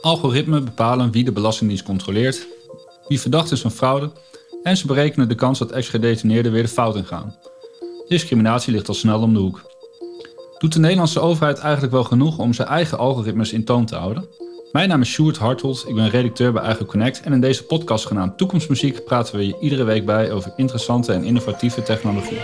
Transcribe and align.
Algoritmen 0.00 0.64
bepalen 0.64 1.10
wie 1.10 1.24
de 1.24 1.32
Belastingdienst 1.32 1.84
controleert, 1.84 2.46
wie 3.08 3.20
verdacht 3.20 3.52
is 3.52 3.60
van 3.60 3.70
fraude 3.70 4.10
en 4.62 4.76
ze 4.76 4.86
berekenen 4.86 5.28
de 5.28 5.34
kans 5.34 5.58
dat 5.58 5.70
ex-gedetineerden 5.70 6.52
weer 6.52 6.62
de 6.62 6.68
fout 6.68 6.96
ingaan. 6.96 7.34
Discriminatie 8.08 8.72
ligt 8.72 8.88
al 8.88 8.94
snel 8.94 9.20
om 9.20 9.34
de 9.34 9.40
hoek. 9.40 9.62
Doet 10.58 10.72
de 10.72 10.78
Nederlandse 10.78 11.20
overheid 11.20 11.58
eigenlijk 11.58 11.92
wel 11.92 12.04
genoeg 12.04 12.38
om 12.38 12.52
zijn 12.52 12.68
eigen 12.68 12.98
algoritmes 12.98 13.52
in 13.52 13.64
toon 13.64 13.86
te 13.86 13.96
houden? 13.96 14.28
Mijn 14.72 14.88
naam 14.88 15.00
is 15.00 15.10
Sjoerd 15.10 15.36
Hartelt, 15.36 15.84
ik 15.88 15.94
ben 15.94 16.10
redacteur 16.10 16.52
bij 16.52 16.62
Eigen 16.62 16.86
Connect 16.86 17.20
en 17.20 17.32
in 17.32 17.40
deze 17.40 17.64
podcast 17.64 18.06
genaamd 18.06 18.38
Toekomstmuziek 18.38 19.04
praten 19.04 19.36
we 19.36 19.46
je 19.46 19.56
iedere 19.60 19.84
week 19.84 20.06
bij 20.06 20.32
over 20.32 20.52
interessante 20.56 21.12
en 21.12 21.24
innovatieve 21.24 21.82
technologie. 21.82 22.38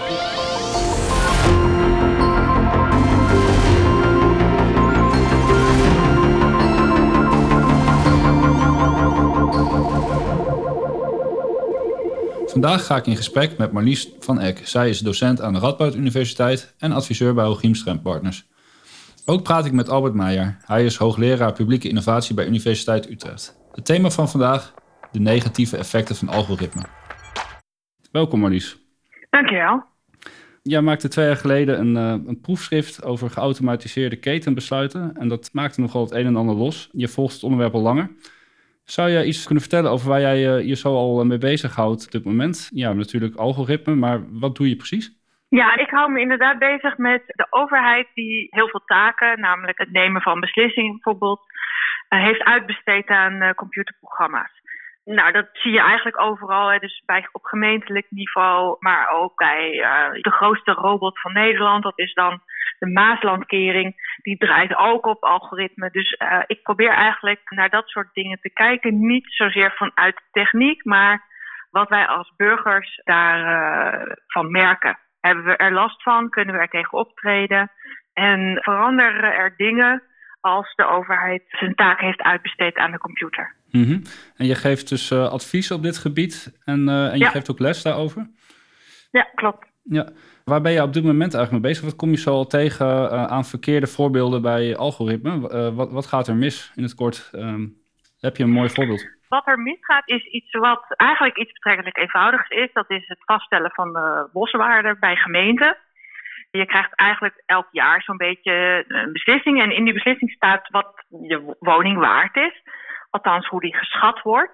Vandaag 12.56 12.86
ga 12.86 12.96
ik 12.96 13.06
in 13.06 13.16
gesprek 13.16 13.58
met 13.58 13.72
Marlies 13.72 14.12
van 14.18 14.40
Eck. 14.40 14.60
Zij 14.66 14.88
is 14.88 14.98
docent 14.98 15.40
aan 15.40 15.52
de 15.52 15.58
Radboud 15.58 15.94
Universiteit 15.94 16.74
en 16.78 16.92
adviseur 16.92 17.34
bij 17.34 17.44
Hooghiemstrand 17.44 18.02
Partners. 18.02 18.48
Ook 19.24 19.42
praat 19.42 19.66
ik 19.66 19.72
met 19.72 19.88
Albert 19.88 20.14
Meijer. 20.14 20.56
Hij 20.64 20.84
is 20.84 20.96
hoogleraar 20.96 21.52
publieke 21.52 21.88
innovatie 21.88 22.34
bij 22.34 22.46
Universiteit 22.46 23.10
Utrecht. 23.10 23.60
Het 23.72 23.84
thema 23.84 24.10
van 24.10 24.28
vandaag: 24.28 24.74
de 25.12 25.20
negatieve 25.20 25.76
effecten 25.76 26.16
van 26.16 26.28
algoritme. 26.28 26.82
Welkom 28.12 28.40
Marlies. 28.40 28.78
Dankjewel. 29.30 29.84
Jij 30.62 30.80
maakte 30.80 31.08
twee 31.08 31.26
jaar 31.26 31.36
geleden 31.36 31.80
een, 31.80 32.20
uh, 32.20 32.28
een 32.28 32.40
proefschrift 32.40 33.04
over 33.04 33.30
geautomatiseerde 33.30 34.16
ketenbesluiten. 34.16 35.16
En 35.16 35.28
dat 35.28 35.48
maakte 35.52 35.80
nogal 35.80 36.02
het 36.02 36.12
een 36.12 36.26
en 36.26 36.36
ander 36.36 36.54
los. 36.54 36.88
Je 36.92 37.08
volgt 37.08 37.34
het 37.34 37.42
onderwerp 37.42 37.74
al 37.74 37.82
langer. 37.82 38.10
Zou 38.86 39.10
jij 39.10 39.24
iets 39.24 39.44
kunnen 39.44 39.62
vertellen 39.62 39.90
over 39.90 40.08
waar 40.08 40.20
jij 40.20 40.38
je 40.64 40.76
zo 40.76 40.88
al 40.88 41.24
mee 41.24 41.38
bezighoudt 41.38 42.04
op 42.04 42.10
dit 42.10 42.24
moment? 42.24 42.68
Ja, 42.72 42.92
natuurlijk 42.92 43.36
algoritme, 43.36 43.94
maar 43.94 44.18
wat 44.40 44.56
doe 44.56 44.68
je 44.68 44.76
precies? 44.76 45.12
Ja, 45.48 45.76
ik 45.76 45.90
hou 45.90 46.12
me 46.12 46.20
inderdaad 46.20 46.58
bezig 46.58 46.98
met 46.98 47.22
de 47.26 47.46
overheid 47.50 48.06
die 48.14 48.46
heel 48.50 48.68
veel 48.68 48.82
taken, 48.84 49.40
namelijk 49.40 49.78
het 49.78 49.92
nemen 49.92 50.22
van 50.22 50.40
beslissingen 50.40 50.92
bijvoorbeeld, 50.92 51.40
uh, 52.08 52.22
heeft 52.22 52.42
uitbesteed 52.42 53.08
aan 53.08 53.54
computerprogramma's. 53.54 54.52
Nou, 55.06 55.32
dat 55.32 55.48
zie 55.52 55.72
je 55.72 55.80
eigenlijk 55.80 56.20
overal, 56.20 56.68
hè, 56.68 56.78
dus 56.78 57.02
bij, 57.04 57.28
op 57.32 57.44
gemeentelijk 57.44 58.06
niveau, 58.10 58.76
maar 58.78 59.10
ook 59.10 59.36
bij 59.36 59.72
uh, 59.72 60.22
de 60.22 60.30
grootste 60.30 60.72
robot 60.72 61.20
van 61.20 61.32
Nederland, 61.32 61.82
dat 61.82 61.98
is 61.98 62.14
dan 62.14 62.42
de 62.78 62.86
Maaslandkering, 62.86 63.94
die 64.22 64.36
draait 64.36 64.76
ook 64.76 65.06
op 65.06 65.22
algoritme. 65.22 65.90
Dus 65.90 66.16
uh, 66.22 66.42
ik 66.46 66.62
probeer 66.62 66.90
eigenlijk 66.90 67.40
naar 67.44 67.70
dat 67.70 67.88
soort 67.88 68.08
dingen 68.12 68.38
te 68.40 68.50
kijken. 68.52 69.06
Niet 69.06 69.26
zozeer 69.28 69.72
vanuit 69.72 70.20
techniek, 70.30 70.84
maar 70.84 71.24
wat 71.70 71.88
wij 71.88 72.06
als 72.06 72.32
burgers 72.36 73.00
daarvan 73.04 74.08
uh, 74.08 74.16
van 74.26 74.50
merken. 74.50 74.98
Hebben 75.20 75.44
we 75.44 75.56
er 75.56 75.72
last 75.72 76.02
van? 76.02 76.30
Kunnen 76.30 76.54
we 76.54 76.60
er 76.60 76.68
tegen 76.68 76.98
optreden? 76.98 77.70
En 78.12 78.58
veranderen 78.62 79.34
er 79.34 79.54
dingen 79.56 80.02
als 80.40 80.74
de 80.74 80.84
overheid 80.84 81.42
zijn 81.48 81.74
taak 81.74 82.00
heeft 82.00 82.22
uitbesteed 82.22 82.76
aan 82.76 82.90
de 82.90 82.98
computer? 82.98 83.55
Mm 83.70 83.84
-hmm. 83.84 84.02
En 84.36 84.46
je 84.46 84.54
geeft 84.54 84.88
dus 84.88 85.10
uh, 85.10 85.28
advies 85.28 85.70
op 85.70 85.82
dit 85.82 85.98
gebied 85.98 86.58
en, 86.64 86.88
en 86.88 87.18
je 87.18 87.24
ja. 87.24 87.30
geeft 87.30 87.50
ook 87.50 87.58
les 87.58 87.82
daarover? 87.82 88.30
Ja, 89.10 89.22
klopt. 89.34 89.66
Ja. 89.82 90.08
Waar 90.44 90.60
ben 90.60 90.72
je 90.72 90.82
op 90.82 90.92
dit 90.92 91.04
moment 91.04 91.34
eigenlijk 91.34 91.52
mee 91.52 91.72
bezig? 91.72 91.84
Wat 91.84 91.96
kom 91.96 92.10
je 92.10 92.16
zo 92.16 92.30
al 92.30 92.46
tegen 92.46 92.86
uh, 92.86 93.24
aan 93.24 93.44
verkeerde 93.44 93.86
voorbeelden 93.86 94.42
bij 94.42 94.76
algoritme? 94.76 95.32
Uh, 95.32 95.74
wat, 95.74 95.90
wat, 95.90 96.06
gaat 96.06 96.28
er 96.28 96.36
mis 96.36 96.72
in 96.74 96.82
het 96.82 96.94
kort? 96.94 97.30
Um, 97.34 97.74
heb 98.20 98.36
je 98.36 98.42
een 98.42 98.58
mooi 98.58 98.70
voorbeeld? 98.70 99.14
Wat 99.28 99.46
er 99.46 99.58
misgaat 99.58 100.08
is 100.08 100.24
iets 100.24 100.52
wat 100.52 100.84
eigenlijk 100.88 101.38
iets 101.38 101.52
betrekkelijk 101.52 101.96
eenvoudigs 101.96 102.48
is. 102.48 102.72
Dat 102.72 102.90
is 102.90 103.04
het 103.08 103.18
vaststellen 103.24 103.70
van 103.70 103.92
de 103.92 104.28
boswaarde 104.32 104.96
bij 105.00 105.16
gemeenten. 105.16 105.76
Je 106.50 106.66
krijgt 106.66 106.94
eigenlijk 106.94 107.42
elk 107.46 107.68
jaar 107.70 108.02
zo'n 108.02 108.16
beetje 108.16 108.84
een 108.88 109.12
beslissing. 109.12 109.62
En 109.62 109.76
in 109.76 109.84
die 109.84 109.92
beslissing 109.92 110.30
staat 110.30 110.68
wat 110.70 111.04
je 111.08 111.56
woning 111.58 111.98
waard 111.98 112.36
is. 112.36 112.62
Althans, 113.16 113.48
hoe 113.48 113.60
die 113.60 113.76
geschat 113.76 114.22
wordt. 114.22 114.52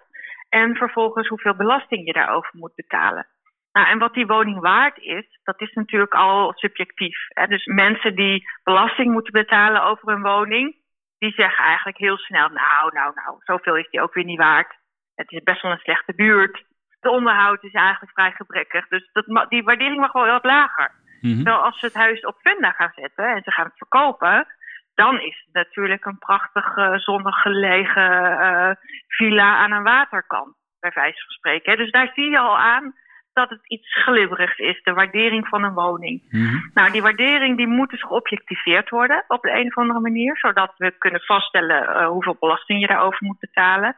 En 0.49 0.77
vervolgens 0.77 1.29
hoeveel 1.29 1.55
belasting 1.55 2.07
je 2.07 2.13
daarover 2.13 2.51
moet 2.53 2.75
betalen. 2.75 3.27
Nou, 3.73 3.87
en 3.89 3.99
wat 3.99 4.15
die 4.15 4.27
woning 4.27 4.61
waard 4.61 4.99
is, 4.99 5.41
dat 5.43 5.61
is 5.61 5.73
natuurlijk 5.73 6.15
al 6.15 6.53
subjectief. 6.55 7.17
Hè? 7.29 7.47
Dus 7.47 7.65
mensen 7.65 8.15
die 8.15 8.45
belasting 8.63 9.13
moeten 9.13 9.33
betalen 9.33 9.83
over 9.83 10.09
een 10.09 10.23
woning, 10.23 10.77
die 11.19 11.33
zeggen 11.33 11.65
eigenlijk 11.65 11.99
heel 11.99 12.17
snel: 12.17 12.49
Nou, 12.49 12.93
nou, 12.93 13.13
nou, 13.15 13.37
zoveel 13.39 13.77
is 13.77 13.91
die 13.91 14.01
ook 14.01 14.15
weer 14.15 14.25
niet 14.25 14.39
waard. 14.39 14.75
Het 15.15 15.31
is 15.33 15.43
best 15.43 15.63
wel 15.63 15.73
een 15.73 15.79
slechte 15.79 16.15
buurt. 16.15 16.65
Het 17.01 17.13
onderhoud 17.13 17.63
is 17.65 17.73
eigenlijk 17.73 18.13
vrij 18.13 18.33
gebrekkig. 18.33 18.89
Dus 18.89 19.11
dat, 19.13 19.51
die 19.51 19.63
waardering 19.63 20.01
mag 20.01 20.13
wel 20.13 20.27
wat 20.27 20.45
lager. 20.45 20.91
Mm-hmm. 21.21 21.43
Terwijl 21.43 21.65
als 21.65 21.79
ze 21.79 21.87
het 21.87 21.95
huis 21.95 22.21
op 22.25 22.37
Funda 22.41 22.71
gaan 22.71 22.93
zetten 22.95 23.27
en 23.27 23.43
ze 23.43 23.51
gaan 23.51 23.65
het 23.65 23.77
verkopen, 23.77 24.47
dan 24.95 25.21
is 25.21 25.43
het 25.45 25.55
natuurlijk 25.55 26.05
een 26.05 26.19
prachtig 26.19 26.77
uh, 26.77 26.95
zonnig 26.97 27.43
gelegen 27.43 28.33
uh, 28.41 28.71
villa 29.09 29.57
aan 29.57 29.73
een 29.73 29.83
waterkant, 29.83 30.55
bij 30.81 30.91
wijze 30.95 31.23
van 31.25 31.31
spreken. 31.31 31.77
Dus 31.77 31.91
daar 31.91 32.11
zie 32.15 32.31
je 32.31 32.39
al 32.39 32.59
aan 32.59 32.95
dat 33.33 33.51
het 33.51 33.69
iets 33.69 34.03
glibberigs 34.03 34.59
is, 34.59 34.83
de 34.83 34.93
waardering 34.93 35.49
van 35.49 35.65
een 35.65 35.75
woning. 35.75 36.23
Mm-hmm. 36.29 36.71
Nou, 36.75 36.91
die 36.91 37.03
waardering 37.03 37.57
die 37.57 37.67
moet 37.67 37.91
dus 37.91 38.03
geobjectiveerd 38.03 38.91
worden 38.91 39.25
op 39.29 39.43
de 39.43 39.51
een 39.51 39.67
of 39.67 39.77
andere 39.77 40.01
manier, 40.01 40.37
zodat 40.37 40.73
we 40.77 40.91
kunnen 40.99 41.21
vaststellen 41.21 41.83
uh, 41.83 42.07
hoeveel 42.07 42.37
belasting 42.41 42.81
je 42.81 42.87
daarover 42.87 43.27
moet 43.27 43.39
betalen. 43.39 43.97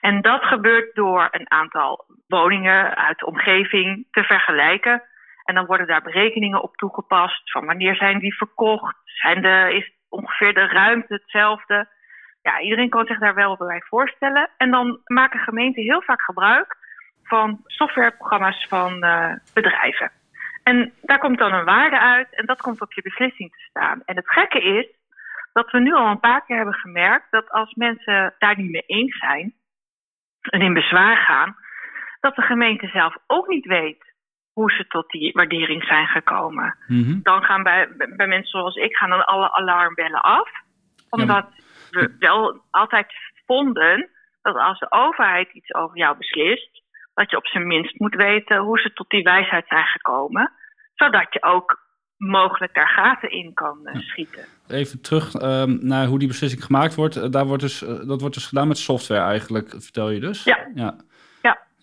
En 0.00 0.20
dat 0.20 0.44
gebeurt 0.44 0.94
door 0.94 1.28
een 1.30 1.50
aantal 1.50 2.04
woningen 2.26 2.96
uit 2.96 3.18
de 3.18 3.26
omgeving 3.26 4.06
te 4.10 4.22
vergelijken. 4.22 5.02
En 5.44 5.54
dan 5.54 5.66
worden 5.66 5.86
daar 5.86 6.02
berekeningen 6.02 6.62
op 6.62 6.76
toegepast 6.76 7.50
van 7.50 7.66
wanneer 7.66 7.96
zijn 7.96 8.18
die 8.18 8.36
verkocht, 8.36 8.96
zijn 9.04 9.42
de, 9.42 9.74
is 9.74 9.92
ongeveer 10.14 10.54
de 10.54 10.66
ruimte 10.66 11.14
hetzelfde. 11.14 11.88
Ja, 12.42 12.60
iedereen 12.60 12.88
kan 12.88 13.06
zich 13.06 13.18
daar 13.18 13.34
wel 13.34 13.56
bij 13.56 13.82
voorstellen. 13.86 14.50
En 14.56 14.70
dan 14.70 15.00
maken 15.04 15.40
gemeenten 15.40 15.82
heel 15.82 16.02
vaak 16.02 16.22
gebruik 16.22 16.76
van 17.22 17.60
softwareprogramma's 17.66 18.66
van 18.68 19.04
uh, 19.04 19.32
bedrijven. 19.54 20.10
En 20.62 20.92
daar 21.02 21.18
komt 21.18 21.38
dan 21.38 21.52
een 21.52 21.64
waarde 21.64 21.98
uit 21.98 22.34
en 22.34 22.46
dat 22.46 22.60
komt 22.60 22.80
op 22.80 22.92
je 22.92 23.02
beslissing 23.02 23.50
te 23.50 23.62
staan. 23.68 24.02
En 24.04 24.16
het 24.16 24.30
gekke 24.30 24.62
is 24.62 24.86
dat 25.52 25.70
we 25.70 25.80
nu 25.80 25.92
al 25.92 26.06
een 26.06 26.20
paar 26.20 26.44
keer 26.44 26.56
hebben 26.56 26.74
gemerkt 26.74 27.30
dat 27.30 27.50
als 27.50 27.74
mensen 27.74 28.34
daar 28.38 28.56
niet 28.56 28.70
mee 28.70 28.84
eens 28.86 29.18
zijn 29.18 29.54
en 30.40 30.60
in 30.60 30.74
bezwaar 30.74 31.16
gaan, 31.16 31.56
dat 32.20 32.34
de 32.34 32.42
gemeente 32.42 32.86
zelf 32.86 33.16
ook 33.26 33.48
niet 33.48 33.66
weet 33.66 34.03
hoe 34.54 34.70
ze 34.72 34.86
tot 34.86 35.10
die 35.10 35.32
waardering 35.32 35.84
zijn 35.84 36.06
gekomen. 36.06 36.76
Mm-hmm. 36.86 37.20
Dan 37.22 37.42
gaan 37.42 37.62
bij, 37.62 37.88
bij 38.16 38.26
mensen 38.26 38.58
zoals 38.58 38.76
ik 38.76 38.96
gaan 38.96 39.10
dan 39.10 39.26
alle 39.26 39.52
alarmbellen 39.52 40.22
af, 40.22 40.48
omdat 41.10 41.46
ja, 41.50 41.64
maar... 41.90 42.02
we 42.02 42.16
wel 42.18 42.62
altijd 42.70 43.12
vonden 43.46 44.08
dat 44.42 44.56
als 44.56 44.78
de 44.78 44.90
overheid 44.90 45.52
iets 45.52 45.74
over 45.74 45.96
jou 45.96 46.16
beslist, 46.16 46.82
dat 47.14 47.30
je 47.30 47.36
op 47.36 47.46
zijn 47.46 47.66
minst 47.66 47.98
moet 47.98 48.14
weten 48.14 48.58
hoe 48.58 48.78
ze 48.78 48.92
tot 48.92 49.10
die 49.10 49.22
wijsheid 49.22 49.64
zijn 49.68 49.84
gekomen, 49.84 50.52
zodat 50.94 51.26
je 51.30 51.42
ook 51.42 51.82
mogelijk 52.16 52.74
daar 52.74 52.88
gaten 52.88 53.30
in 53.30 53.54
kan 53.54 53.78
uh, 53.84 54.00
schieten. 54.00 54.44
Even 54.68 55.02
terug 55.02 55.34
uh, 55.34 55.64
naar 55.64 56.06
hoe 56.06 56.18
die 56.18 56.28
beslissing 56.28 56.64
gemaakt 56.64 56.94
wordt. 56.94 57.16
Uh, 57.16 57.30
daar 57.30 57.46
wordt 57.46 57.62
dus, 57.62 57.82
uh, 57.82 57.88
dat 57.88 58.20
wordt 58.20 58.34
dus 58.34 58.46
gedaan 58.46 58.68
met 58.68 58.78
software 58.78 59.22
eigenlijk, 59.22 59.70
vertel 59.70 60.10
je 60.10 60.20
dus? 60.20 60.44
Ja. 60.44 60.70
ja. 60.74 60.96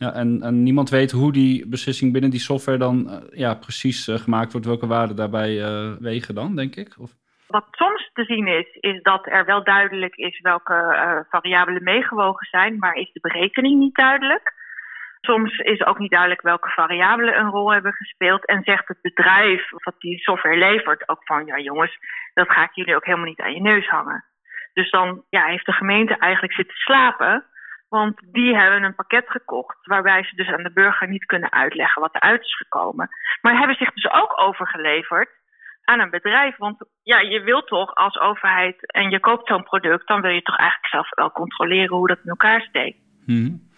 Ja. 0.02 0.14
en, 0.14 0.42
en, 0.42 0.64
niemand 0.64 0.90
weet 0.90 1.12
hoe 1.12 1.32
die 1.32 1.68
beslissing 1.68 2.12
binnen 2.12 2.30
die 2.30 2.40
software 2.40 2.78
dan 2.78 3.24
ja, 3.32 3.54
precies 3.54 4.08
gemaakt 4.12 4.52
wordt, 4.52 4.68
welke 4.68 4.88
waarden 4.88 5.16
daarbij 5.16 5.52
wegen 6.00 6.36
dan, 6.36 6.56
denk 6.56 6.76
ik? 6.76 6.96
Of? 7.00 7.12
Wat 7.48 7.68
soms 7.72 8.10
te 8.14 8.24
zien 8.24 8.48
is, 8.48 8.68
is 8.80 9.02
dat 9.02 9.28
er 9.28 9.46
wel 9.46 9.64
duidelijk 9.64 10.16
is 10.16 10.40
welke 10.40 11.26
variabelen 11.30 11.84
meegewogen 11.84 12.48
zijn, 12.48 12.78
maar 12.78 12.96
is 12.96 13.12
de 13.14 13.20
berekening 13.20 13.80
niet 13.80 13.96
duidelijk. 13.96 14.54
Soms 15.22 15.58
is 15.58 15.86
ook 15.86 16.00
niet 16.00 16.12
duidelijk 16.12 16.42
welke 16.42 16.70
variabelen 16.70 17.40
een 17.40 17.50
rol 17.50 17.74
hebben 17.74 17.94
gespeeld. 17.94 18.46
En 18.46 18.64
zegt 18.64 18.88
het 18.88 19.02
bedrijf 19.02 19.70
wat 19.70 19.96
die 20.00 20.18
software 20.18 20.58
levert 20.58 21.10
ook 21.10 21.26
van 21.26 21.46
ja 21.46 21.60
jongens, 21.60 21.98
dat 22.34 22.50
ga 22.50 22.64
ik 22.64 22.74
jullie 22.74 22.96
ook 22.96 23.06
helemaal 23.06 23.28
niet 23.28 23.42
aan 23.42 23.54
je 23.54 23.62
neus 23.62 23.88
hangen. 23.88 24.26
Dus 24.74 24.90
dan 24.92 25.24
ja, 25.30 25.46
heeft 25.46 25.66
de 25.66 25.72
gemeente 25.72 26.18
eigenlijk 26.18 26.54
zitten 26.54 26.76
slapen. 26.76 27.46
Want 27.98 28.22
die 28.32 28.56
hebben 28.56 28.84
een 28.84 28.96
pakket 28.96 29.30
gekocht 29.30 29.86
waarbij 29.86 30.24
ze 30.24 30.36
dus 30.36 30.48
aan 30.48 30.64
de 30.64 30.72
burger 30.74 31.08
niet 31.08 31.26
kunnen 31.26 31.52
uitleggen 31.52 32.02
wat 32.02 32.16
eruit 32.16 32.42
is 32.42 32.56
gekomen. 32.56 33.10
Maar 33.42 33.58
hebben 33.58 33.76
zich 33.76 33.94
dus 33.94 34.12
ook 34.12 34.42
overgeleverd 34.42 35.30
aan 35.84 36.00
een 36.00 36.10
bedrijf. 36.10 36.58
Want 36.58 36.78
ja, 37.04 37.20
je 37.20 37.42
wilt 37.42 37.68
toch 37.68 37.96
als 37.96 38.20
overheid 38.20 38.92
en 38.92 39.10
je 39.10 39.20
koopt 39.20 39.48
zo'n 39.48 39.64
product, 39.64 40.08
dan 40.08 40.22
wil 40.22 40.32
je 40.32 40.42
toch 40.42 40.58
eigenlijk 40.58 40.92
zelf 40.92 41.10
wel 41.16 41.32
controleren 41.32 41.98
hoe 41.98 42.08
dat 42.08 42.20
in 42.24 42.30
elkaar 42.30 42.62
steekt. 42.62 42.98
Hmm. 43.26 43.70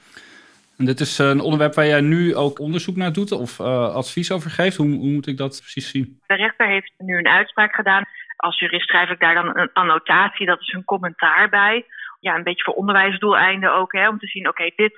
En 0.77 0.85
dit 0.85 0.99
is 0.99 1.17
een 1.17 1.39
onderwerp 1.39 1.73
waar 1.73 1.85
jij 1.85 2.01
nu 2.01 2.35
ook 2.35 2.59
onderzoek 2.59 2.95
naar 2.95 3.13
doet 3.13 3.31
of 3.31 3.59
uh, 3.59 3.95
advies 3.95 4.31
over 4.31 4.49
geeft. 4.49 4.77
Hoe, 4.77 4.87
hoe, 4.87 5.11
moet 5.11 5.27
ik 5.27 5.37
dat 5.37 5.59
precies 5.61 5.89
zien? 5.89 6.19
De 6.27 6.35
rechter 6.35 6.67
heeft 6.67 6.93
nu 6.97 7.17
een 7.17 7.27
uitspraak 7.27 7.75
gedaan. 7.75 8.03
Als 8.35 8.59
jurist 8.59 8.87
schrijf 8.87 9.09
ik 9.09 9.19
daar 9.19 9.33
dan 9.33 9.57
een 9.57 9.69
annotatie, 9.73 10.45
dat 10.45 10.61
is 10.61 10.73
een 10.73 10.83
commentaar 10.83 11.49
bij. 11.49 11.85
Ja, 12.23 12.35
een 12.35 12.43
beetje 12.43 12.63
voor 12.63 12.73
onderwijsdoeleinden 12.73 13.73
ook. 13.73 13.91
Hè, 13.91 14.07
om 14.07 14.19
te 14.19 14.27
zien, 14.27 14.47
oké, 14.47 14.71
dit, 14.75 14.93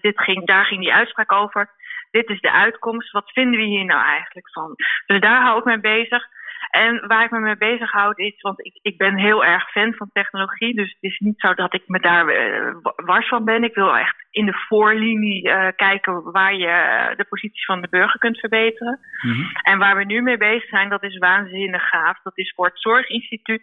dit 0.00 0.20
ging, 0.20 0.46
daar 0.46 0.64
ging 0.64 0.80
die 0.80 0.94
uitspraak 0.94 1.32
over. 1.32 1.70
Dit 2.10 2.28
is 2.28 2.40
de 2.40 2.52
uitkomst. 2.52 3.12
Wat 3.12 3.32
vinden 3.32 3.60
we 3.60 3.66
hier 3.66 3.84
nou 3.84 4.04
eigenlijk 4.04 4.50
van? 4.50 4.74
Dus 5.06 5.20
daar 5.20 5.42
hou 5.42 5.58
ik 5.58 5.64
mee 5.64 5.80
bezig. 5.80 6.34
En 6.70 7.06
waar 7.06 7.24
ik 7.24 7.30
me 7.30 7.38
mee 7.38 7.56
bezighoud 7.56 8.18
is, 8.18 8.40
want 8.40 8.66
ik, 8.66 8.78
ik 8.82 8.96
ben 8.96 9.16
heel 9.16 9.44
erg 9.44 9.70
fan 9.70 9.94
van 9.94 10.10
technologie. 10.12 10.74
Dus 10.74 10.88
het 10.88 11.02
is 11.12 11.18
niet 11.18 11.40
zo 11.40 11.54
dat 11.54 11.74
ik 11.74 11.82
me 11.86 12.00
daar 12.00 12.26
uh, 12.28 12.76
wars 12.96 13.28
van 13.28 13.44
ben. 13.44 13.64
Ik 13.64 13.74
wil 13.74 13.96
echt 13.96 14.26
in 14.30 14.46
de 14.46 14.64
voorlinie 14.68 15.48
uh, 15.48 15.68
kijken 15.76 16.32
waar 16.32 16.54
je 16.54 17.14
de 17.16 17.24
positie 17.24 17.64
van 17.64 17.80
de 17.80 17.88
burger 17.88 18.18
kunt 18.18 18.38
verbeteren. 18.38 18.98
Mm-hmm. 19.22 19.50
En 19.62 19.78
waar 19.78 19.96
we 19.96 20.04
nu 20.04 20.22
mee 20.22 20.36
bezig 20.36 20.68
zijn, 20.68 20.88
dat 20.88 21.02
is 21.02 21.18
waanzinnig 21.18 21.88
gaaf. 21.88 22.22
Dat 22.22 22.38
is 22.38 22.52
voor 22.54 22.66
het 22.66 22.80
Zorginstituut 22.80 23.62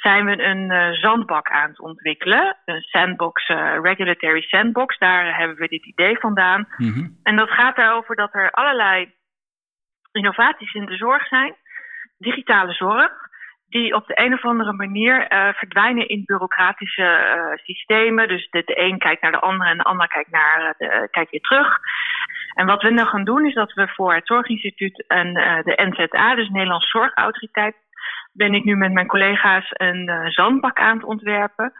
zijn 0.00 0.24
we 0.24 0.42
een 0.42 0.72
uh, 0.72 0.92
zandbak 0.92 1.48
aan 1.48 1.68
het 1.68 1.80
ontwikkelen. 1.80 2.56
Een 2.64 2.80
sandbox, 2.80 3.48
regulatory 3.82 4.40
sandbox. 4.40 4.98
Daar 4.98 5.36
hebben 5.38 5.56
we 5.56 5.68
dit 5.68 5.86
idee 5.86 6.18
vandaan. 6.18 6.68
Mm-hmm. 6.76 7.18
En 7.22 7.36
dat 7.36 7.50
gaat 7.50 7.78
erover 7.78 8.16
dat 8.16 8.34
er 8.34 8.50
allerlei 8.50 9.14
innovaties 10.12 10.74
in 10.74 10.86
de 10.86 10.96
zorg 10.96 11.26
zijn 11.26 11.54
digitale 12.18 12.72
zorg, 12.72 13.12
die 13.68 13.94
op 13.94 14.06
de 14.06 14.20
een 14.20 14.32
of 14.32 14.44
andere 14.44 14.72
manier 14.72 15.32
uh, 15.32 15.48
verdwijnen 15.52 16.08
in 16.08 16.22
bureaucratische 16.24 17.58
systemen. 17.62 18.28
Dus 18.28 18.48
de, 18.50 18.62
de, 18.64 18.80
een 18.80 18.98
kijkt 18.98 19.22
naar 19.22 19.32
de 19.32 19.40
ander 19.40 19.66
en 19.66 19.76
de 19.76 19.82
ander 19.82 20.08
kijkt, 20.08 20.30
naar, 20.30 20.74
de, 20.78 21.08
kijkt 21.10 21.30
weer 21.30 21.40
terug. 21.40 21.78
En 22.54 22.66
wat 22.66 22.82
we 22.82 22.90
nu 22.90 23.04
gaan 23.04 23.24
doen 23.24 23.46
is 23.46 23.54
dat 23.54 23.72
we 23.72 23.88
voor 23.88 24.14
het 24.14 24.26
Zorginstituut 24.26 25.04
en 25.06 25.34
de 25.64 25.90
NZA, 25.90 26.34
dus 26.34 26.48
Nederlandse 26.48 26.88
Zorgautoriteit, 26.88 27.76
ben 28.36 28.54
ik 28.54 28.64
nu 28.64 28.76
met 28.76 28.92
mijn 28.92 29.06
collega's 29.06 29.66
een 29.68 30.30
zandbak 30.32 30.78
aan 30.78 30.96
het 30.96 31.06
ontwerpen. 31.06 31.72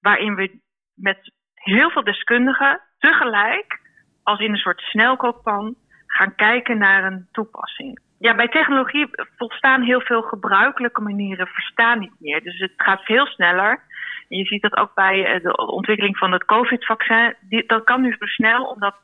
Waarin 0.00 0.34
we 0.34 0.60
met 0.94 1.32
heel 1.54 1.90
veel 1.90 2.04
deskundigen 2.04 2.80
tegelijk, 2.98 3.80
als 4.22 4.40
in 4.40 4.50
een 4.50 4.56
soort 4.56 4.80
snelkookpan, 4.80 5.74
gaan 6.06 6.34
kijken 6.34 6.78
naar 6.78 7.04
een 7.04 7.28
toepassing 7.32 8.00
ja, 8.20 8.34
bij 8.34 8.48
technologie 8.48 9.06
volstaan 9.36 9.82
heel 9.82 10.00
veel 10.00 10.22
gebruikelijke 10.22 11.00
manieren 11.00 11.46
verstaan 11.46 11.98
niet 11.98 12.14
meer. 12.18 12.42
Dus 12.42 12.58
het 12.58 12.72
gaat 12.76 13.02
veel 13.02 13.26
sneller. 13.26 13.82
Je 14.28 14.44
ziet 14.44 14.62
dat 14.62 14.76
ook 14.76 14.94
bij 14.94 15.24
eh, 15.24 15.42
de 15.42 15.56
ontwikkeling 15.56 16.16
van 16.16 16.32
het 16.32 16.44
COVID-vaccin. 16.44 17.34
Dat 17.66 17.84
kan 17.84 18.00
nu 18.00 18.16
zo 18.18 18.26
snel, 18.26 18.64
omdat 18.64 18.94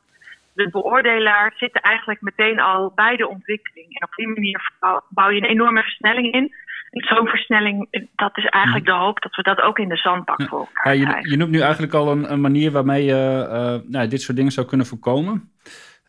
de 0.53 0.69
beoordelaar 0.69 1.53
zit 1.55 1.81
eigenlijk 1.81 2.21
meteen 2.21 2.59
al 2.59 2.91
bij 2.95 3.15
de 3.15 3.27
ontwikkeling. 3.27 3.99
En 3.99 4.07
op 4.07 4.13
die 4.15 4.27
manier 4.27 4.71
bouw 5.09 5.29
je 5.29 5.41
een 5.41 5.49
enorme 5.49 5.81
versnelling 5.81 6.33
in. 6.33 6.55
Zo'n 7.05 7.27
versnelling, 7.27 7.87
eh, 7.89 8.05
dat 8.15 8.37
is 8.37 8.45
eigenlijk 8.45 8.85
de 8.85 8.93
hoop 8.93 9.21
dat 9.21 9.35
we 9.35 9.43
dat 9.43 9.61
ook 9.61 9.79
in 9.79 9.89
de 9.89 9.97
zandbak 9.97 10.41
voor 10.41 10.67
ja, 10.83 10.91
je, 10.91 11.29
je, 11.29 11.37
noemt 11.37 11.51
nu 11.51 11.59
eigenlijk 11.59 11.93
al 11.93 12.11
een, 12.11 12.31
een 12.31 12.41
manier 12.41 12.71
waarmee 12.71 13.03
je 13.03 13.47
uh, 13.49 13.91
nou, 13.91 14.07
dit 14.07 14.21
soort 14.21 14.37
dingen 14.37 14.51
zou 14.51 14.67
kunnen 14.67 14.85
voorkomen. 14.85 15.51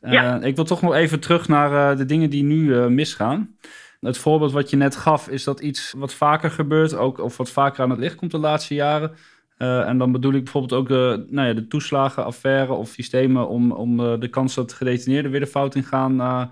Ja. 0.00 0.40
Eh, 0.40 0.46
ik 0.46 0.56
wil 0.56 0.64
toch 0.64 0.82
nog 0.82 0.94
even 0.94 1.20
terug 1.20 1.49
naar 1.49 1.90
eh, 1.90 1.96
de 1.96 2.05
dingen 2.05 2.31
die 2.31 2.44
nu 2.44 2.75
eh, 2.75 2.87
misgaan. 2.87 3.56
Het 4.00 4.19
voorbeeld 4.19 4.52
wat 4.52 4.70
je 4.70 4.76
net 4.76 4.96
gaf, 4.96 5.29
is 5.29 5.44
dat 5.44 5.61
iets 5.61 5.94
wat 5.96 6.14
vaker 6.14 6.50
gebeurt, 6.50 6.94
ook, 6.94 7.19
of 7.19 7.37
wat 7.37 7.50
vaker 7.50 7.82
aan 7.82 7.90
het 7.90 7.99
licht 7.99 8.14
komt 8.14 8.31
de 8.31 8.38
laatste 8.38 8.75
jaren. 8.75 9.17
en 9.58 9.99
dan 9.99 10.12
bedoel 10.12 10.32
ik 10.32 10.44
bijvoorbeeld 10.44 10.81
ook 10.81 10.88
de, 10.88 11.26
nou 11.29 11.49
ja, 11.49 11.55
de 11.55 11.67
toeslagenaffaire 11.67 12.73
of 12.73 12.88
systemen 12.88 13.49
om, 13.49 13.73
om 13.73 14.20
de 14.20 14.29
kans 14.29 14.55
dat 14.55 14.73
gedetineerden 14.73 15.31
weer 15.31 15.40
de 15.40 15.46
fout 15.46 15.75
in 15.75 15.82
gaan 15.82 16.50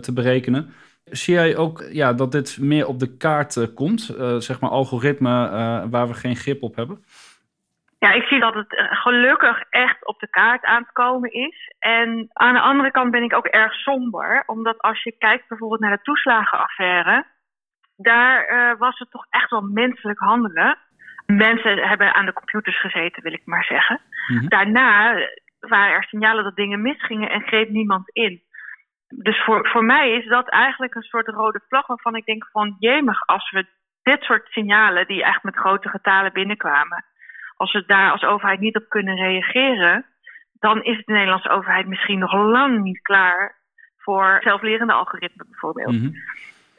te 0.00 0.12
berekenen. 0.12 0.72
Zie 1.04 1.34
jij 1.34 1.56
ook 1.56 1.84
ja, 1.90 2.12
dat 2.12 2.32
dit 2.32 2.58
meer 2.60 2.86
op 2.86 2.98
de 2.98 3.16
kaart 3.16 3.74
komt, 3.74 4.00
zeg 4.38 4.60
maar 4.60 4.70
algoritme 4.70 5.30
waar 5.90 6.08
we 6.08 6.14
geen 6.14 6.36
grip 6.36 6.62
op 6.62 6.76
hebben? 6.76 7.04
Ja, 8.04 8.12
ik 8.12 8.22
zie 8.22 8.40
dat 8.40 8.54
het 8.54 8.76
eh, 8.76 8.84
gelukkig 8.90 9.62
echt 9.70 10.06
op 10.06 10.18
de 10.18 10.28
kaart 10.28 10.64
aan 10.64 10.82
het 10.82 10.92
komen 10.92 11.32
is. 11.32 11.72
En 11.78 12.28
aan 12.32 12.54
de 12.54 12.60
andere 12.60 12.90
kant 12.90 13.10
ben 13.10 13.22
ik 13.22 13.34
ook 13.34 13.46
erg 13.46 13.72
somber. 13.72 14.42
Omdat 14.46 14.78
als 14.78 15.02
je 15.02 15.14
kijkt 15.18 15.48
bijvoorbeeld 15.48 15.80
naar 15.80 15.96
de 15.96 16.02
toeslagenaffaire. 16.02 17.26
Daar 17.96 18.50
uh, 18.50 18.78
was 18.78 18.98
het 18.98 19.10
toch 19.10 19.26
echt 19.30 19.50
wel 19.50 19.60
menselijk 19.60 20.18
handelen. 20.18 20.78
Mensen 21.26 21.78
hebben 21.88 22.14
aan 22.14 22.26
de 22.26 22.32
computers 22.32 22.80
gezeten, 22.80 23.22
wil 23.22 23.32
ik 23.32 23.42
maar 23.44 23.64
zeggen. 23.64 24.00
Mhm. 24.26 24.48
Daarna 24.48 25.14
waren 25.60 25.94
er 25.94 26.04
signalen 26.04 26.44
dat 26.44 26.56
dingen 26.56 26.82
misgingen 26.82 27.30
en 27.30 27.42
greep 27.42 27.68
niemand 27.68 28.10
in. 28.12 28.42
Dus 29.16 29.44
voor, 29.44 29.68
voor 29.68 29.84
mij 29.84 30.12
is 30.12 30.28
dat 30.28 30.48
eigenlijk 30.48 30.94
een 30.94 31.02
soort 31.02 31.28
rode 31.28 31.60
vlag 31.68 31.86
waarvan 31.86 32.16
ik 32.16 32.24
denk 32.24 32.48
van 32.50 32.76
jemig, 32.78 33.26
als 33.26 33.50
we 33.50 33.66
dit 34.02 34.22
soort 34.22 34.48
signalen 34.48 35.06
die 35.06 35.24
echt 35.24 35.42
met 35.42 35.56
grote 35.56 35.88
getalen 35.88 36.32
binnenkwamen 36.32 37.04
als 37.62 37.72
we 37.72 37.84
daar 37.86 38.10
als 38.10 38.24
overheid 38.24 38.60
niet 38.60 38.76
op 38.76 38.88
kunnen 38.88 39.16
reageren, 39.16 40.06
dan 40.52 40.82
is 40.82 41.04
de 41.04 41.12
Nederlandse 41.12 41.48
overheid 41.50 41.86
misschien 41.86 42.18
nog 42.18 42.32
lang 42.32 42.82
niet 42.82 43.02
klaar 43.02 43.60
voor 43.96 44.38
zelflerende 44.40 44.92
algoritmen 44.92 45.46
bijvoorbeeld. 45.48 45.92
Mhm. 45.92 46.10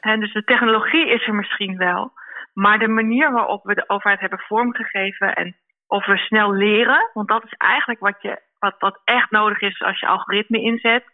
En 0.00 0.20
dus 0.20 0.32
de 0.32 0.44
technologie 0.44 1.08
is 1.08 1.26
er 1.26 1.34
misschien 1.34 1.76
wel, 1.76 2.12
maar 2.52 2.78
de 2.78 2.88
manier 2.88 3.32
waarop 3.32 3.64
we 3.64 3.74
de 3.74 3.88
overheid 3.88 4.20
hebben 4.20 4.38
vormgegeven 4.38 5.34
en 5.34 5.56
of 5.86 6.06
we 6.06 6.16
snel 6.16 6.52
leren, 6.52 7.10
want 7.12 7.28
dat 7.28 7.44
is 7.44 7.52
eigenlijk 7.52 8.00
wat, 8.00 8.22
je, 8.22 8.40
wat, 8.58 8.74
wat 8.78 9.00
echt 9.04 9.30
nodig 9.30 9.60
is 9.60 9.82
als 9.82 10.00
je 10.00 10.06
algoritme 10.06 10.60
inzet. 10.60 11.04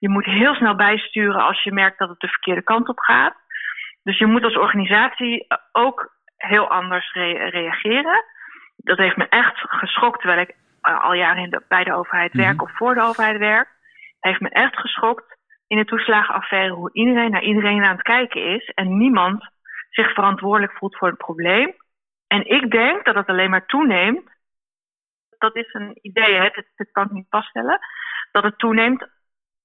Je 0.00 0.08
moet 0.08 0.24
heel 0.24 0.54
snel 0.54 0.76
bijsturen 0.76 1.42
als 1.42 1.62
je 1.62 1.72
merkt 1.72 1.98
dat 1.98 2.08
het 2.08 2.20
de 2.20 2.28
verkeerde 2.28 2.62
kant 2.62 2.88
op 2.88 2.98
gaat. 2.98 3.34
Dus 4.02 4.18
je 4.18 4.26
moet 4.26 4.44
als 4.44 4.56
organisatie 4.56 5.46
ook 5.72 6.12
heel 6.36 6.68
anders 6.68 7.12
reageren 7.12 8.24
dat 8.82 8.98
heeft 8.98 9.16
me 9.16 9.28
echt 9.28 9.58
geschokt, 9.58 10.20
terwijl 10.20 10.40
ik 10.40 10.54
uh, 10.88 11.04
al 11.04 11.12
jaren 11.12 11.42
in 11.42 11.50
de, 11.50 11.62
bij 11.68 11.84
de 11.84 11.94
overheid 11.94 12.32
werk 12.32 12.54
mhm. 12.54 12.62
of 12.62 12.76
voor 12.76 12.94
de 12.94 13.02
overheid 13.02 13.38
werk. 13.38 13.68
Heeft 14.20 14.40
me 14.40 14.48
echt 14.48 14.76
geschokt 14.76 15.38
in 15.66 15.76
de 15.76 15.84
toeslagenaffaire 15.84 16.74
hoe 16.74 16.92
iedereen 16.92 17.30
naar 17.30 17.42
iedereen 17.42 17.84
aan 17.84 17.96
het 17.96 18.02
kijken 18.02 18.44
is 18.44 18.68
en 18.74 18.96
niemand 18.98 19.50
zich 19.90 20.12
verantwoordelijk 20.12 20.72
voelt 20.72 20.96
voor 20.96 21.08
het 21.08 21.18
probleem. 21.18 21.74
En 22.26 22.46
ik 22.46 22.70
denk 22.70 23.04
dat 23.04 23.14
het 23.14 23.26
alleen 23.26 23.50
maar 23.50 23.66
toeneemt. 23.66 24.30
Dat 25.38 25.56
is 25.56 25.74
een 25.74 25.98
idee, 26.00 26.34
hè? 26.34 26.48
Dat, 26.76 26.90
kan 26.92 27.04
ik 27.04 27.10
niet 27.10 27.26
vaststellen. 27.28 27.78
Dat 28.32 28.42
het 28.42 28.58
toeneemt 28.58 29.08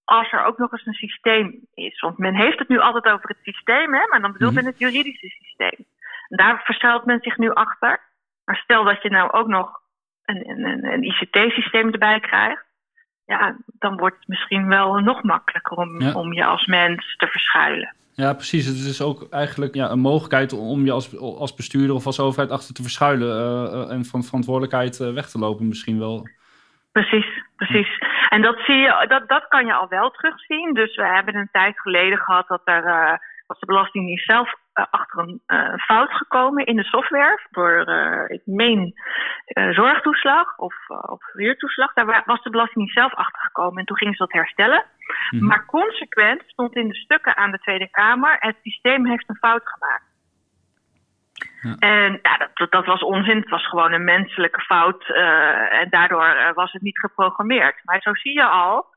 als 0.06 0.32
er 0.32 0.46
ook 0.46 0.58
nog 0.58 0.72
eens 0.72 0.86
een 0.86 0.94
systeem 0.94 1.60
is. 1.74 2.00
Want 2.00 2.18
men 2.18 2.36
heeft 2.36 2.60
het 2.60 2.68
nu 2.68 2.80
altijd 2.80 3.06
over 3.06 3.30
het 3.30 3.40
systeem, 3.42 3.94
hè? 3.94 4.08
maar 4.08 4.22
dan 4.22 4.32
bedoelt 4.32 4.54
mhm. 4.54 4.64
men 4.64 4.72
het 4.72 4.80
juridische 4.80 5.28
systeem. 5.28 5.86
Daar 6.28 6.62
verschuilt 6.64 7.06
men 7.06 7.20
zich 7.22 7.38
nu 7.38 7.54
achter. 7.54 8.00
Maar 8.46 8.56
stel 8.56 8.84
dat 8.84 9.02
je 9.02 9.10
nou 9.10 9.32
ook 9.32 9.48
nog 9.48 9.80
een, 10.26 10.50
een, 10.50 10.86
een 10.86 11.04
ICT-systeem 11.04 11.92
erbij 11.92 12.20
krijgt. 12.20 12.64
Ja, 13.26 13.58
dan 13.66 13.98
wordt 13.98 14.16
het 14.16 14.28
misschien 14.28 14.68
wel 14.68 15.00
nog 15.00 15.24
makkelijker 15.24 15.78
om, 15.78 16.12
om 16.14 16.34
je 16.34 16.46
als 16.46 16.66
mens 16.66 17.16
te 17.18 17.28
verschuilen. 17.28 17.96
Ja, 18.16 18.34
precies. 18.34 18.66
Het 18.66 18.76
is 18.76 19.02
ook 19.02 19.28
eigenlijk 19.30 19.74
ja, 19.74 19.90
een 19.90 20.00
mogelijkheid 20.00 20.54
om 20.54 20.86
je 20.86 20.92
als, 20.92 21.18
als 21.20 21.54
bestuurder 21.54 21.96
of 21.96 22.06
als 22.06 22.20
overheid 22.20 22.52
achter 22.52 22.74
te 22.74 22.82
verschuilen 22.82 23.28
uh, 23.74 23.92
en 23.92 24.06
van 24.06 24.24
verantwoordelijkheid 24.24 25.00
uh, 25.00 25.14
weg 25.14 25.30
te 25.30 25.40
lopen 25.40 25.68
misschien 25.68 26.00
wel. 26.00 26.28
Precies, 27.02 27.44
precies. 27.56 27.98
En 28.30 28.42
dat, 28.42 28.60
zie 28.60 28.78
je, 28.78 29.06
dat, 29.08 29.28
dat 29.28 29.48
kan 29.48 29.66
je 29.66 29.74
al 29.74 29.88
wel 29.88 30.12
terugzien. 30.12 30.74
Dus 30.74 30.96
we 30.96 31.06
hebben 31.06 31.36
een 31.36 31.50
tijd 31.52 31.80
geleden 31.80 32.18
gehad 32.18 32.48
dat 32.48 32.62
er 32.64 32.84
was 33.48 33.60
de 33.60 33.66
Belastingdienst 33.66 34.26
zelf 34.26 34.54
uh, 34.74 34.86
achter 34.90 35.20
een 35.20 35.42
uh, 35.48 35.74
fout 35.78 36.12
gekomen 36.12 36.66
in 36.66 36.76
de 36.76 36.84
software. 36.84 37.40
Door, 37.52 37.90
uh, 37.90 38.24
ik 38.28 38.42
meen, 38.46 38.94
zorgtoeslag 39.72 40.58
of, 40.58 40.76
of 40.90 41.22
huurtoeslag. 41.34 41.94
Daar 41.94 42.24
was 42.26 42.44
de 42.44 42.50
Belastingdienst 42.50 42.98
zelf 42.98 43.14
achter 43.14 43.42
gekomen 43.42 43.80
en 43.80 43.86
toen 43.86 43.98
gingen 43.98 44.14
ze 44.14 44.24
dat 44.24 44.32
herstellen. 44.32 44.86
Mhm. 45.30 45.46
Maar 45.46 45.66
consequent 45.66 46.44
stond 46.48 46.76
in 46.76 46.88
de 46.88 46.96
stukken 46.96 47.38
aan 47.38 47.52
de 47.52 47.60
Tweede 47.60 47.90
Kamer: 47.90 48.36
het 48.40 48.56
systeem 48.62 49.06
heeft 49.06 49.30
een 49.30 49.36
fout 49.36 49.68
gemaakt. 49.68 50.15
Ja. 51.66 51.76
En 51.80 52.20
ja, 52.22 52.50
dat, 52.54 52.72
dat, 52.72 52.86
was 52.86 53.04
onzin. 53.04 53.38
Het 53.38 53.50
was 53.50 53.68
gewoon 53.68 53.94
een 53.94 54.04
menselijke 54.04 54.62
fout. 54.62 55.06
en 55.72 55.90
daardoor 55.90 56.52
was 56.54 56.72
het 56.72 56.82
niet 56.82 57.00
geprogrammeerd. 57.00 57.76
Maar 57.84 58.02
zo 58.02 58.14
zie 58.14 58.34
je 58.34 58.46
al 58.46 58.94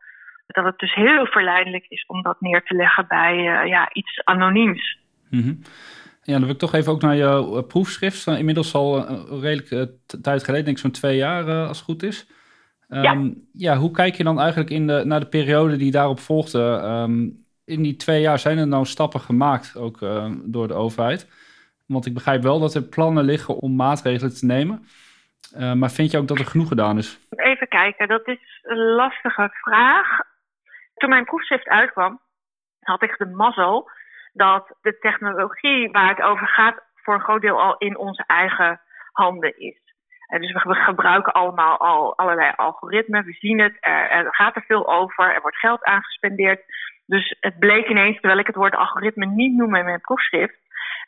dat 0.49 0.65
het 0.65 0.79
dus 0.79 0.95
heel 0.95 1.27
verleidelijk 1.27 1.87
is 1.89 2.05
om 2.07 2.23
dat 2.23 2.41
neer 2.41 2.63
te 2.63 2.75
leggen 2.75 3.05
bij 3.09 3.37
uh, 3.37 3.69
ja, 3.69 3.89
iets 3.93 4.25
anoniems. 4.25 4.99
Mm 5.31 5.59
Ja, 6.23 6.33
dan 6.33 6.43
wil 6.43 6.53
ik 6.53 6.59
toch 6.59 6.75
even 6.75 6.93
ook 6.93 7.03
naar 7.03 7.17
jouw 7.17 7.57
uh, 7.57 7.67
proefschrift. 7.67 8.27
Inmiddels 8.27 8.75
al 8.75 9.09
een 9.09 9.41
redelijke 9.41 9.95
tijd 10.23 10.45
geleden, 10.45 10.65
denk 10.65 10.77
ik 10.77 10.83
zo'n 10.83 10.91
twee 10.91 11.17
jaar 11.17 11.67
als 11.67 11.77
het 11.77 11.87
goed 11.87 12.03
is. 12.03 12.27
Um, 12.89 13.03
ja. 13.03 13.33
ja. 13.53 13.77
hoe 13.77 13.91
kijk 13.91 14.15
je 14.15 14.25
dan 14.25 14.41
eigenlijk 14.41 14.71
in 14.71 14.87
de, 14.87 15.03
naar 15.05 15.21
de 15.21 15.29
periode 15.29 15.77
die 15.77 15.91
daarop 15.91 16.21
volgde? 16.21 16.61
Um, 16.61 17.47
in 17.65 17.83
die 17.83 17.97
twee 17.97 18.21
jaar 18.21 18.39
zijn 18.39 18.59
er 18.59 18.67
nou 18.67 18.85
stappen 18.85 19.21
gemaakt, 19.21 19.77
ook 19.77 19.99
door 20.45 20.69
de 20.69 20.75
overheid. 20.75 21.29
Want 21.89 22.07
ik 22.07 22.15
begrijp 22.15 22.43
wel 22.43 22.61
dat 22.61 22.75
er 22.75 22.83
plannen 22.83 23.25
liggen 23.25 23.55
om 23.55 23.77
maatregelen 23.77 24.35
te 24.35 24.47
nemen. 24.47 24.87
maar 25.75 25.91
vind 25.91 26.11
je 26.11 26.19
ook 26.19 26.29
dat 26.29 26.39
er 26.39 26.47
genoeg 26.47 26.69
gedaan 26.69 26.99
is? 26.99 27.19
Even 27.31 27.69
kijken, 27.69 28.09
dat 28.09 28.27
is 28.27 28.61
een 28.63 28.79
lastige 28.79 29.49
vraag. 29.51 30.07
Toen 30.95 31.09
mijn 31.09 31.25
proefschrift 31.25 31.69
uitkwam, 31.69 32.21
had 32.81 33.03
ik 33.03 33.19
de 33.19 33.27
mazzel 33.27 33.91
dat 34.33 34.77
de 34.81 34.99
technologie 34.99 35.91
waar 35.91 36.09
het 36.09 36.23
over 36.23 36.47
gaat 36.47 36.83
voor 36.95 37.15
een 37.15 37.21
groot 37.21 37.41
deel 37.41 37.61
al 37.61 37.77
in 37.79 37.99
onze 37.99 38.25
eigen 38.27 38.81
handen 39.13 39.59
is. 39.59 39.81
dus 40.29 40.53
we, 40.53 40.75
gebruiken 40.75 41.33
allemaal 41.33 41.79
al 41.79 42.19
allerlei 42.19 42.53
algoritmen. 42.57 43.25
We 43.25 43.33
zien 43.33 43.61
het, 43.61 43.77
er, 43.81 44.11
er, 44.11 44.35
gaat 44.35 44.57
er 44.57 44.65
veel 44.67 44.89
over, 44.89 45.35
er 45.35 45.41
wordt 45.41 45.57
geld 45.57 45.85
aangespendeerd. 45.85 46.61
Dus 47.07 47.37
het 47.41 47.59
bleek 47.59 47.89
ineens, 47.89 48.17
terwijl 48.17 48.39
ik 48.39 48.47
het 48.47 48.57
woord 48.57 48.75
algoritme 48.75 49.27
niet 49.27 49.57
noem 49.57 49.75
in 49.75 49.85
mijn 49.85 50.01
proefschrift, 50.01 50.59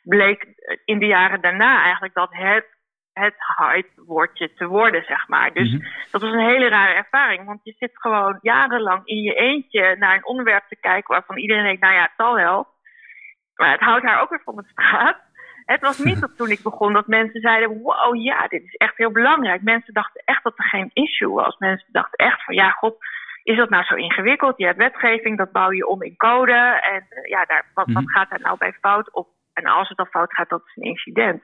bleek 0.03 0.45
in 0.85 0.99
de 0.99 1.05
jaren 1.05 1.41
daarna 1.41 1.83
eigenlijk 1.83 2.13
dat 2.13 2.29
het 2.31 2.79
het 3.13 3.35
hype-woordje 3.57 4.53
te 4.53 4.67
worden, 4.67 5.03
zeg 5.03 5.27
maar. 5.27 5.53
Dus 5.53 5.73
mhm. 5.73 5.85
dat 6.11 6.21
was 6.21 6.31
een 6.31 6.49
hele 6.49 6.67
rare 6.67 6.93
ervaring, 6.93 7.45
want 7.45 7.59
je 7.63 7.73
zit 7.77 7.91
gewoon 7.93 8.39
jarenlang 8.41 9.01
in 9.05 9.21
je 9.21 9.33
eentje 9.33 9.95
naar 9.99 10.15
een 10.15 10.25
onderwerp 10.25 10.67
te 10.67 10.75
kijken 10.79 11.13
waarvan 11.13 11.37
iedereen 11.37 11.63
denkt, 11.63 11.81
nou 11.81 11.93
ja, 11.93 12.01
het 12.01 12.11
zal 12.17 12.35
wel. 12.35 12.67
Maar 13.55 13.71
het 13.71 13.79
houdt 13.79 14.05
haar 14.05 14.21
ook 14.21 14.29
weer 14.29 14.41
van 14.43 14.55
de 14.55 14.63
straat. 14.67 15.17
Het 15.65 15.81
was 15.81 15.97
niet 15.97 16.21
dat 16.25 16.37
toen 16.37 16.49
ik 16.49 16.63
begon 16.63 16.93
dat 16.93 17.07
mensen 17.07 17.41
zeiden: 17.41 17.81
wow, 17.81 18.15
ja, 18.15 18.47
dit 18.47 18.63
is 18.63 18.75
echt 18.75 18.97
heel 18.97 19.11
belangrijk. 19.11 19.61
Mensen 19.61 19.93
dachten 19.93 20.21
echt 20.25 20.43
dat 20.43 20.57
er 20.57 20.63
geen 20.63 20.89
issue 20.93 21.29
was. 21.29 21.57
Mensen 21.57 21.87
dachten 21.91 22.25
echt 22.25 22.43
van: 22.43 22.55
ja, 22.55 22.69
god, 22.69 22.95
is 23.43 23.57
dat 23.57 23.69
nou 23.69 23.83
zo 23.83 23.95
ingewikkeld? 23.95 24.57
Je 24.57 24.65
hebt 24.65 24.77
wetgeving, 24.77 25.37
dat 25.37 25.51
bouw 25.51 25.71
je 25.71 25.87
om 25.87 26.03
in 26.03 26.17
code. 26.17 26.79
En 26.81 27.05
eh, 27.09 27.29
ja, 27.29 27.45
daar, 27.45 27.65
wat, 27.73 27.85
wat 27.91 28.03
mhm. 28.03 28.11
gaat 28.11 28.29
daar 28.29 28.41
nou 28.41 28.57
bij 28.57 28.73
fout? 28.73 29.13
Of, 29.13 29.27
en 29.53 29.65
als 29.65 29.87
het 29.87 29.97
dan 29.97 30.07
fout 30.07 30.33
gaat, 30.33 30.49
dat 30.49 30.61
is 30.65 30.75
een 30.75 30.89
incident. 30.89 31.43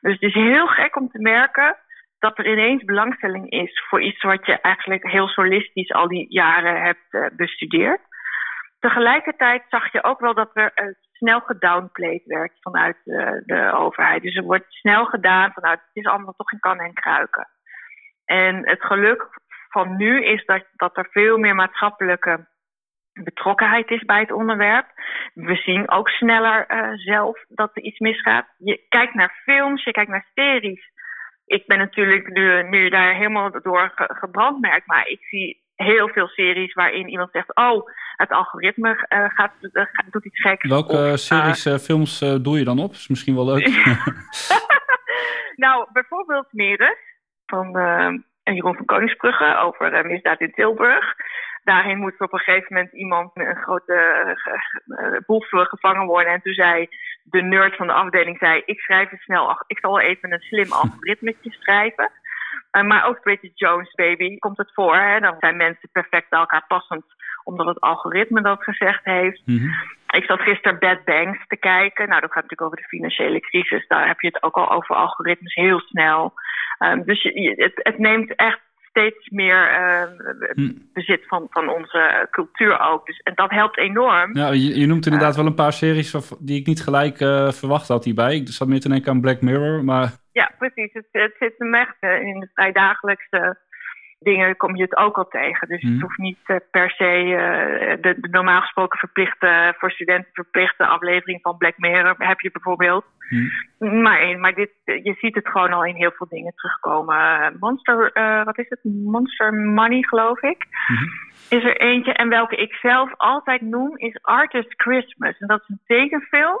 Dus 0.00 0.12
het 0.12 0.22
is 0.22 0.34
heel 0.34 0.66
gek 0.66 0.96
om 0.96 1.08
te 1.08 1.20
merken 1.20 1.76
dat 2.18 2.38
er 2.38 2.46
ineens 2.46 2.84
belangstelling 2.84 3.50
is 3.50 3.86
voor 3.88 4.02
iets 4.02 4.22
wat 4.22 4.46
je 4.46 4.60
eigenlijk 4.60 5.10
heel 5.10 5.28
solistisch 5.28 5.92
al 5.92 6.08
die 6.08 6.26
jaren 6.28 6.82
hebt 6.82 7.06
uh, 7.10 7.26
bestudeerd. 7.36 8.00
Tegelijkertijd 8.78 9.62
zag 9.68 9.92
je 9.92 10.04
ook 10.04 10.20
wel 10.20 10.34
dat 10.34 10.50
er 10.54 10.72
uh, 10.74 10.94
snel 11.12 11.40
gedownplayed 11.40 12.24
werd 12.24 12.52
vanuit 12.60 12.96
de, 13.04 13.42
de, 13.46 13.72
overheid. 13.72 14.22
Dus 14.22 14.36
er 14.36 14.42
wordt 14.42 14.64
snel 14.68 15.04
gedaan 15.04 15.52
vanuit 15.52 15.80
het 15.80 16.04
is 16.04 16.06
allemaal 16.06 16.34
toch 16.36 16.52
in 16.52 16.58
kan 16.58 16.78
en 16.78 16.92
kruiken. 16.92 17.48
En 18.24 18.68
het 18.68 18.84
geluk 18.84 19.28
van 19.68 19.96
nu 19.96 20.24
is 20.24 20.44
dat, 20.44 20.64
dat 20.72 20.96
er 20.96 21.06
veel 21.10 21.38
meer 21.38 21.54
maatschappelijke 21.54 22.46
betrokkenheid 23.12 23.90
is 23.90 24.04
bij 24.04 24.20
het 24.20 24.32
onderwerp. 24.32 24.86
We 25.34 25.56
zien 25.56 25.90
ook 25.90 26.08
sneller 26.08 26.64
uh, 26.68 26.92
zelf 26.94 27.44
dat 27.48 27.70
er 27.72 27.82
iets 27.82 27.98
misgaat. 27.98 28.46
Je 28.58 28.86
kijkt 28.88 29.14
naar 29.14 29.40
films, 29.44 29.84
je 29.84 29.90
kijkt 29.90 30.10
naar 30.10 30.30
series. 30.34 30.90
Ik 31.46 31.66
ben 31.66 31.78
natuurlijk 31.78 32.28
nu, 32.28 32.62
nu 32.62 32.88
daar 32.88 33.14
helemaal 33.14 33.50
door 33.62 33.92
gebrandmerkt, 33.94 34.86
maar 34.86 35.06
ik 35.08 35.24
zie 35.24 35.62
heel 35.74 36.08
veel 36.08 36.26
series 36.26 36.72
waarin 36.72 37.08
iemand 37.08 37.30
zegt: 37.30 37.56
Oh, 37.56 37.88
het 38.16 38.30
algoritme 38.30 39.06
uh, 39.08 39.24
gaat, 39.28 39.52
uh, 39.60 39.84
doet 40.10 40.24
iets 40.24 40.40
geks. 40.40 40.68
Welke 40.68 41.16
series, 41.16 41.84
films 41.84 42.18
doe 42.18 42.58
je 42.58 42.64
dan 42.64 42.78
op? 42.78 42.90
Is 42.90 43.08
misschien 43.08 43.34
wel 43.34 43.44
leuk. 43.44 43.66
nou, 45.64 45.86
bijvoorbeeld 45.92 46.46
Meres 46.50 46.98
van 47.46 47.70
Jeroen 48.42 48.76
van 48.76 48.84
Koningsbrugge 48.84 49.56
over 49.56 50.06
misdaad 50.06 50.40
in 50.40 50.52
Tilburg. 50.52 51.14
Daarin 51.64 51.98
moest 51.98 52.20
op 52.20 52.32
een 52.32 52.38
gegeven 52.38 52.74
moment 52.74 52.92
iemand 52.92 53.30
een 53.34 53.56
grote 53.56 54.36
uh, 54.86 55.18
boef 55.26 55.48
gevangen 55.48 56.06
worden. 56.06 56.32
En 56.32 56.42
toen 56.42 56.52
zei 56.52 56.88
de 57.22 57.42
nerd 57.42 57.76
van 57.76 57.86
de 57.86 57.92
afdeling, 57.92 58.38
zei, 58.38 58.62
ik 58.64 58.80
schrijf 58.80 59.10
het 59.10 59.20
snel, 59.20 59.62
ik 59.66 59.78
zal 59.78 60.00
even 60.00 60.32
een 60.32 60.40
slim 60.40 60.72
algoritmetje 60.82 61.50
schrijven. 61.50 62.10
Uh, 62.72 62.82
maar 62.82 63.06
ook 63.06 63.22
Bridget 63.22 63.58
Jones 63.58 63.94
Baby 63.94 64.38
komt 64.38 64.56
het 64.56 64.72
voor. 64.74 64.96
Hè? 64.96 65.20
Dan 65.20 65.36
zijn 65.38 65.56
mensen 65.56 65.88
perfect 65.92 66.28
bij 66.28 66.38
elkaar 66.38 66.64
passend, 66.66 67.04
omdat 67.44 67.66
het 67.66 67.80
algoritme 67.80 68.42
dat 68.42 68.62
gezegd 68.62 69.04
heeft. 69.04 69.42
Mhm. 69.46 69.68
Ik 70.06 70.24
zat 70.24 70.40
gisteren 70.40 70.78
Bad 70.78 71.04
Banks 71.04 71.46
te 71.46 71.56
kijken. 71.56 72.08
Nou, 72.08 72.20
dat 72.20 72.32
gaat 72.32 72.42
natuurlijk 72.42 72.62
over 72.62 72.76
de 72.76 72.96
financiële 72.96 73.40
crisis. 73.40 73.86
Daar 73.86 74.06
heb 74.06 74.20
je 74.20 74.26
het 74.26 74.42
ook 74.42 74.56
al 74.56 74.70
over 74.70 74.96
algoritmes 74.96 75.54
heel 75.54 75.80
snel. 75.80 76.32
Um, 76.78 77.04
dus 77.04 77.22
je, 77.22 77.54
het, 77.56 77.72
het 77.74 77.98
neemt 77.98 78.34
echt 78.34 78.60
steeds 78.92 79.28
meer 79.28 79.60
uh, 79.80 80.72
bezit 80.92 81.22
van, 81.26 81.46
van 81.50 81.68
onze 81.68 82.28
cultuur 82.30 82.80
ook. 82.80 83.06
Dus, 83.06 83.18
en 83.18 83.32
dat 83.34 83.50
helpt 83.50 83.78
enorm. 83.78 84.36
Ja, 84.36 84.48
je, 84.52 84.78
je 84.80 84.86
noemt 84.86 85.06
inderdaad 85.06 85.36
wel 85.36 85.46
een 85.46 85.54
paar 85.54 85.72
series 85.72 86.36
die 86.38 86.60
ik 86.60 86.66
niet 86.66 86.82
gelijk 86.82 87.20
uh, 87.20 87.50
verwacht 87.50 87.88
had 87.88 88.04
hierbij. 88.04 88.34
Ik 88.34 88.48
zat 88.48 88.68
meer 88.68 88.80
te 88.80 88.88
denken 88.88 89.12
aan 89.12 89.20
Black 89.20 89.40
Mirror, 89.40 89.84
maar... 89.84 90.12
Ja, 90.32 90.50
precies. 90.58 90.92
Het, 90.92 91.06
het 91.10 91.34
zit 91.38 91.54
hem 91.56 91.74
echt 91.74 91.96
eh, 92.00 92.20
in 92.20 92.40
de 92.40 92.48
vrij 92.54 92.72
dagelijkse 92.72 93.58
dingen 94.22 94.56
kom 94.56 94.76
je 94.76 94.82
het 94.82 94.96
ook 94.96 95.16
al 95.16 95.28
tegen. 95.28 95.68
Dus 95.68 95.82
het 95.82 95.92
mhm. 95.92 96.02
hoeft 96.02 96.18
niet 96.18 96.38
uh, 96.46 96.56
per 96.70 96.90
se 96.90 97.22
uh, 97.24 98.02
de, 98.02 98.20
de, 98.20 98.28
normaal 98.30 98.60
gesproken 98.60 98.98
verplichte, 98.98 99.74
voor 99.78 99.90
studenten 99.90 100.30
verplichte 100.32 100.86
aflevering 100.86 101.40
van 101.42 101.56
Black 101.56 101.78
Mirror 101.78 102.14
heb 102.18 102.40
je 102.40 102.50
bijvoorbeeld. 102.50 103.04
Mm. 103.28 104.02
Maar, 104.02 104.38
maar 104.38 104.54
dit, 104.54 104.70
je 104.84 105.14
ziet 105.18 105.34
het 105.34 105.48
gewoon 105.48 105.72
al 105.72 105.84
in 105.84 105.94
heel 105.94 106.12
veel 106.16 106.26
dingen 106.28 106.52
terugkomen. 106.54 107.56
Monster, 107.60 108.10
uh, 108.14 108.44
wat 108.44 108.58
is 108.58 108.68
het? 108.68 108.78
Monster 108.82 109.54
Money, 109.54 110.02
geloof 110.02 110.42
ik. 110.42 110.66
Mm-hmm. 110.88 111.10
Is 111.48 111.64
er 111.64 111.80
eentje. 111.80 112.12
En 112.12 112.28
welke 112.28 112.56
ik 112.56 112.74
zelf 112.74 113.12
altijd 113.16 113.60
noem, 113.60 113.96
is 113.96 114.18
Artist 114.22 114.74
Christmas. 114.76 115.38
En 115.38 115.46
dat 115.46 115.60
is 115.60 115.68
een 115.68 115.80
tekenfilm. 115.86 116.60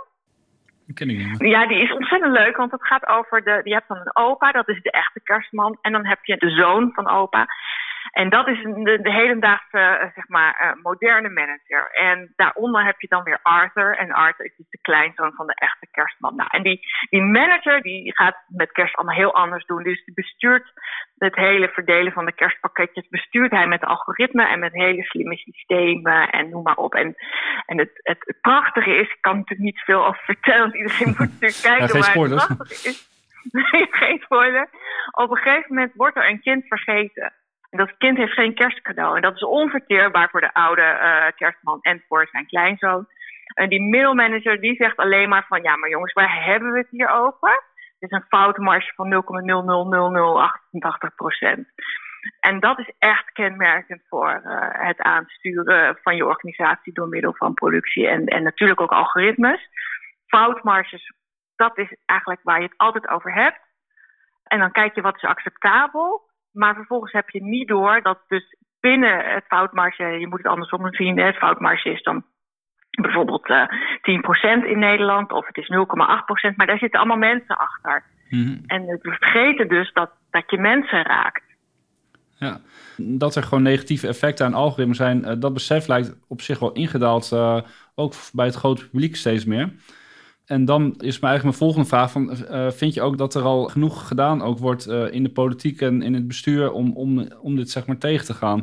Ja, 1.38 1.66
die 1.66 1.82
is 1.82 1.92
ontzettend 1.92 2.32
leuk, 2.32 2.56
want 2.56 2.70
het 2.72 2.86
gaat 2.86 3.06
over 3.06 3.44
de. 3.44 3.60
Je 3.64 3.72
hebt 3.72 3.88
dan 3.88 3.96
een 3.96 4.16
opa, 4.16 4.52
dat 4.52 4.68
is 4.68 4.82
de 4.82 4.90
echte 4.90 5.20
kerstman. 5.22 5.78
En 5.80 5.92
dan 5.92 6.06
heb 6.06 6.24
je 6.24 6.36
de 6.36 6.50
zoon 6.50 6.90
van 6.94 7.10
opa. 7.10 7.46
En 8.10 8.28
dat 8.28 8.48
is 8.48 8.62
de, 8.62 8.98
de 9.02 9.12
hedendaagse, 9.12 9.78
uh, 9.78 10.14
zeg 10.14 10.28
maar, 10.28 10.62
uh, 10.62 10.82
moderne 10.82 11.28
manager. 11.28 11.90
En 11.90 12.32
daaronder 12.36 12.84
heb 12.84 13.00
je 13.00 13.08
dan 13.08 13.22
weer 13.22 13.38
Arthur. 13.42 13.96
En 13.96 14.12
Arthur 14.12 14.44
is 14.44 14.56
dus 14.56 14.68
de 14.70 14.78
kleinzoon 14.82 15.32
van 15.32 15.46
de 15.46 15.54
echte 15.54 15.86
kerstman. 15.90 16.36
Nou, 16.36 16.48
en 16.52 16.62
die, 16.62 16.80
die 17.10 17.22
manager 17.22 17.82
die 17.82 18.16
gaat 18.16 18.36
met 18.48 18.72
kerst 18.72 18.96
allemaal 18.96 19.16
heel 19.16 19.34
anders 19.34 19.64
doen. 19.66 19.82
Dus 19.82 20.04
die 20.04 20.14
bestuurt 20.14 20.72
het 21.18 21.36
hele 21.36 21.68
verdelen 21.68 22.12
van 22.12 22.24
de 22.24 22.32
kerstpakketjes. 22.32 23.08
Bestuurt 23.08 23.50
hij 23.50 23.66
met 23.66 23.84
algoritme 23.84 24.46
en 24.46 24.58
met 24.58 24.72
hele 24.72 25.02
slimme 25.02 25.36
systemen 25.36 26.30
en 26.30 26.48
noem 26.48 26.62
maar 26.62 26.76
op. 26.76 26.94
En, 26.94 27.14
en 27.66 27.78
het, 27.78 27.90
het, 27.94 28.36
prachtige 28.40 28.94
is, 28.94 29.08
ik 29.08 29.18
kan 29.20 29.36
natuurlijk 29.36 29.60
niet 29.60 29.80
veel 29.80 30.06
over 30.06 30.22
vertellen, 30.24 30.60
want 30.60 30.74
iedereen 30.74 31.08
moet 31.08 31.18
natuurlijk 31.40 31.60
kijken. 31.62 31.86
Ja, 31.86 31.86
geen 31.86 32.02
spoilers. 32.02 32.48
Maar 32.48 32.48
het 32.48 32.56
prachtige 32.56 32.88
is, 32.88 33.10
nee, 33.72 33.86
geen 33.90 34.18
spoiler. 34.18 34.68
Op 35.10 35.30
een 35.30 35.36
gegeven 35.36 35.74
moment 35.74 35.92
wordt 35.94 36.16
er 36.16 36.28
een 36.28 36.40
kind 36.40 36.66
vergeten. 36.66 37.32
En 37.72 37.78
dat 37.78 37.96
kind 37.98 38.16
heeft 38.16 38.32
geen 38.32 38.54
kerstcadeau. 38.54 39.16
En 39.16 39.22
dat 39.22 39.34
is 39.34 39.42
onverteerbaar 39.42 40.30
voor 40.30 40.40
de 40.40 40.54
oude 40.54 40.82
uh, 40.82 41.26
kerstman 41.36 41.78
en 41.80 42.04
voor 42.08 42.28
zijn 42.30 42.46
kleinzoon. 42.46 43.06
En 43.54 43.68
die 43.68 43.80
middelmanager 43.80 44.60
die 44.60 44.74
zegt 44.74 44.96
alleen 44.96 45.28
maar 45.28 45.46
van... 45.48 45.62
ja, 45.62 45.76
maar 45.76 45.90
jongens, 45.90 46.12
waar 46.12 46.44
hebben 46.44 46.72
we 46.72 46.78
het 46.78 46.90
hier 46.90 47.08
over? 47.08 47.50
Het 47.98 48.10
is 48.10 48.10
een 48.10 48.26
foutmarge 48.28 48.92
van 48.94 49.24
0,00088 51.10 51.14
procent. 51.14 51.68
En 52.40 52.60
dat 52.60 52.78
is 52.78 52.92
echt 52.98 53.32
kenmerkend 53.32 54.02
voor 54.08 54.42
uh, 54.44 54.66
het 54.70 55.00
aansturen 55.00 55.98
van 56.02 56.16
je 56.16 56.26
organisatie... 56.26 56.92
door 56.92 57.08
middel 57.08 57.34
van 57.34 57.54
productie 57.54 58.08
en, 58.08 58.26
en 58.26 58.42
natuurlijk 58.42 58.80
ook 58.80 58.92
algoritmes. 58.92 59.68
Foutmarges, 60.26 61.12
dat 61.56 61.78
is 61.78 61.96
eigenlijk 62.06 62.40
waar 62.42 62.58
je 62.58 62.66
het 62.66 62.78
altijd 62.78 63.08
over 63.08 63.34
hebt. 63.34 63.60
En 64.42 64.58
dan 64.58 64.72
kijk 64.72 64.94
je 64.94 65.00
wat 65.00 65.16
is 65.16 65.22
acceptabel... 65.22 66.30
Maar 66.52 66.74
vervolgens 66.74 67.12
heb 67.12 67.30
je 67.30 67.42
niet 67.42 67.68
door 67.68 68.02
dat 68.02 68.18
dus 68.28 68.56
binnen 68.80 69.34
het 69.34 69.44
foutmarge, 69.46 70.04
je 70.04 70.26
moet 70.26 70.38
het 70.38 70.52
andersom 70.52 70.94
zien, 70.94 71.18
het 71.18 71.36
foutmarge 71.36 71.90
is 71.90 72.02
dan 72.02 72.24
bijvoorbeeld 72.90 73.48
uh, 73.48 73.62
eh, 73.62 74.62
10% 74.62 74.66
in 74.66 74.78
Nederland 74.78 75.32
of 75.32 75.46
het 75.46 75.56
is 75.56 75.70
0,8%, 75.70 76.56
maar 76.56 76.66
daar 76.66 76.78
zitten 76.78 76.98
allemaal 76.98 77.16
mensen 77.16 77.58
achter. 77.58 78.04
Mhm. 78.28 78.58
En 78.66 78.86
we 78.86 78.98
vergeten 79.00 79.68
dus 79.68 79.92
dat, 79.92 80.10
dat 80.30 80.50
je 80.50 80.58
mensen 80.58 81.02
raakt. 81.02 81.42
Ja, 82.38 82.60
dat 82.96 83.34
er 83.34 83.42
gewoon 83.42 83.62
negatieve 83.62 84.06
effecten 84.06 84.46
aan 84.46 84.54
algoritmes 84.54 84.96
zijn, 84.96 85.18
uh, 85.18 85.32
dat 85.38 85.52
besef 85.52 85.86
lijkt 85.86 86.16
op 86.28 86.40
zich 86.40 86.58
wel 86.58 86.72
ingedaald, 86.72 87.30
uh, 87.34 87.60
ook 87.94 88.14
bij 88.32 88.46
het 88.46 88.54
grote 88.54 88.88
publiek 88.88 89.16
steeds 89.16 89.44
meer. 89.44 89.72
En 90.54 90.64
dan 90.64 90.82
is 90.82 91.20
mijn 91.20 91.32
eigenlijk 91.32 91.42
mijn 91.42 91.64
volgende 91.64 91.88
vraag: 91.88 92.10
van, 92.12 92.24
uh, 92.30 92.70
vind 92.70 92.94
je 92.94 93.02
ook 93.02 93.18
dat 93.18 93.34
er 93.34 93.42
al 93.42 93.62
genoeg 93.64 94.08
gedaan 94.08 94.42
ook 94.42 94.58
wordt 94.58 94.86
uh, 94.86 95.12
in 95.12 95.22
de 95.22 95.32
politiek 95.32 95.80
en 95.80 96.02
in 96.02 96.14
het 96.14 96.26
bestuur 96.26 96.72
om, 96.72 96.96
om, 96.96 97.10
om 97.40 97.56
dit 97.56 97.70
zeg 97.70 97.86
maar 97.86 97.98
tegen 97.98 98.26
te 98.26 98.34
gaan? 98.34 98.60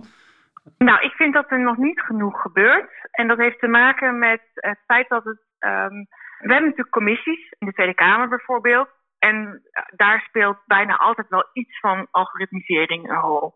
Nou, 0.77 1.01
ik 1.01 1.11
vind 1.11 1.33
dat 1.33 1.51
er 1.51 1.59
nog 1.59 1.77
niet 1.77 1.99
genoeg 1.99 2.41
gebeurt. 2.41 2.91
En 3.11 3.27
dat 3.27 3.37
heeft 3.37 3.59
te 3.59 3.67
maken 3.67 4.19
met 4.19 4.41
het 4.53 4.79
feit 4.85 5.09
dat 5.09 5.23
het. 5.23 5.41
Um, 5.59 6.07
we 6.39 6.51
hebben 6.53 6.69
natuurlijk 6.69 6.97
commissies 7.01 7.53
in 7.59 7.67
de 7.67 7.73
Tweede 7.73 7.93
Kamer 7.93 8.29
bijvoorbeeld. 8.29 8.89
En 9.19 9.61
daar 9.95 10.19
speelt 10.27 10.57
bijna 10.65 10.97
altijd 10.97 11.27
wel 11.29 11.49
iets 11.53 11.79
van 11.79 12.07
algoritmisering 12.11 13.09
een 13.09 13.19
rol. 13.19 13.53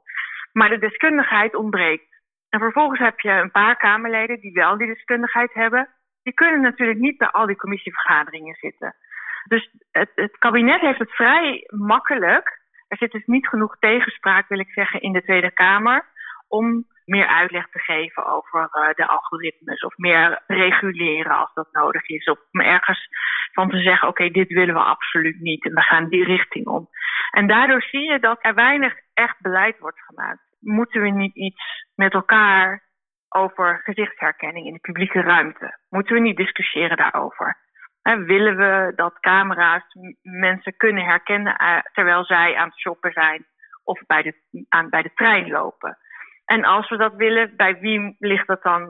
Maar 0.52 0.70
de 0.70 0.78
deskundigheid 0.78 1.56
ontbreekt. 1.56 2.22
En 2.50 2.60
vervolgens 2.60 3.00
heb 3.00 3.20
je 3.20 3.30
een 3.30 3.52
paar 3.52 3.78
Kamerleden 3.78 4.40
die 4.40 4.54
wel 4.54 4.78
die 4.78 4.88
deskundigheid 4.88 5.54
hebben 5.54 5.90
die 6.24 6.34
kunnen 6.34 6.62
natuurlijk 6.62 7.00
niet 7.00 7.18
bij 7.18 7.28
al 7.28 7.46
die 7.46 7.56
commissievergaderingen 7.56 8.56
zitten. 8.56 8.96
Dus 9.44 9.70
het, 9.92 10.12
het 10.16 10.38
kabinet 10.38 10.82
heeft 10.82 11.00
het 11.00 11.16
vrij 11.16 11.64
makkelijk. 11.68 12.62
Er 12.88 12.98
zit 12.98 13.12
dus 13.12 13.26
niet 13.26 13.48
genoeg 13.48 13.78
tegenspraak, 13.80 14.48
wil 14.48 14.60
ik 14.60 14.72
zeggen, 14.72 15.02
in 15.02 15.14
de 15.14 15.24
Tweede 15.24 15.52
Kamer. 15.52 16.12
om 16.48 16.86
meer 17.06 17.28
uitleg 17.28 17.70
te 17.70 17.80
geven 17.80 18.26
over 18.26 18.70
de 18.96 19.08
algoritmes 19.08 19.82
of 19.82 19.98
meer 19.98 20.44
reguleren 20.48 21.38
als 21.38 21.54
dat 21.54 21.68
nodig 21.72 22.08
is. 22.08 22.26
Of 22.26 22.40
ergens 22.52 23.08
van 23.52 23.70
te 23.70 23.82
zeggen, 23.82 24.08
oké, 24.08 24.30
dit 24.30 24.54
willen 24.54 24.74
we 24.74 24.82
absoluut 24.82 25.40
niet 25.40 25.66
en 25.66 25.74
we 25.74 25.82
gaan 25.82 26.10
die 26.10 26.24
richting 26.24 26.66
om. 26.66 26.90
En 27.32 27.48
daardoor 27.48 27.82
zie 27.82 28.12
je 28.12 28.20
dat 28.20 28.38
er 28.42 28.54
weinig 28.54 28.94
echt 29.14 29.42
beleid 29.42 29.80
wordt 29.80 30.02
gemaakt. 30.02 30.42
Moeten 30.60 31.02
we 31.02 31.10
niet 31.10 31.36
iets 31.36 31.86
met 31.96 32.14
elkaar 32.14 32.84
over 33.34 33.82
gezichtsherkenning 33.84 34.66
in 34.66 34.74
de 34.74 34.80
publieke 34.80 35.22
ruimte? 35.22 35.78
Moeten 35.90 36.14
we 36.14 36.22
niet 36.22 36.38
discussiëren 36.38 36.98
daarover? 36.98 37.62
willen 38.04 38.56
we 38.58 38.94
dat 38.96 39.20
camera's 39.20 39.84
mensen 40.22 40.78
kunnen 40.78 41.06
herkennen 41.06 41.56
eh, 41.56 41.78
terwijl 41.94 42.26
zij 42.26 42.56
aan 42.56 42.68
het 42.68 42.80
shoppen 42.80 43.12
zijn 43.12 43.46
of 43.84 44.02
bij 44.06 44.22
de, 44.22 44.66
aan, 44.70 44.90
bij 44.90 45.02
de 45.02 45.12
trein 45.14 45.50
lopen? 45.50 45.98
En 46.46 46.64
als 46.64 46.90
we 46.90 46.98
dat 46.98 47.14
willen, 47.16 47.56
bij 47.56 47.80
wie 47.80 48.16
ligt 48.20 48.48
dat 48.48 48.64
dan? 48.64 48.90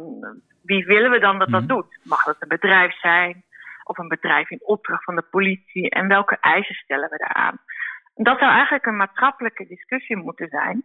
Wie 0.63 0.85
willen 0.85 1.11
we 1.11 1.19
dan 1.19 1.39
dat 1.39 1.49
dat 1.49 1.61
mhm. 1.61 1.73
doet? 1.73 1.99
Mag 2.03 2.23
dat 2.23 2.35
een 2.39 2.47
bedrijf 2.47 2.99
zijn? 2.99 3.43
Of 3.83 3.97
een 3.97 4.07
bedrijf 4.07 4.49
in 4.49 4.63
opdracht 4.63 5.03
van 5.03 5.15
de 5.15 5.27
politie? 5.29 5.89
En 5.89 6.07
welke 6.07 6.37
eisen 6.39 6.75
stellen 6.75 7.09
we 7.09 7.17
daaraan? 7.17 7.57
Dat 8.13 8.39
zou 8.39 8.51
eigenlijk 8.51 8.85
een 8.85 8.95
maatschappelijke 8.95 9.67
discussie 9.67 10.17
moeten 10.17 10.47
zijn. 10.47 10.83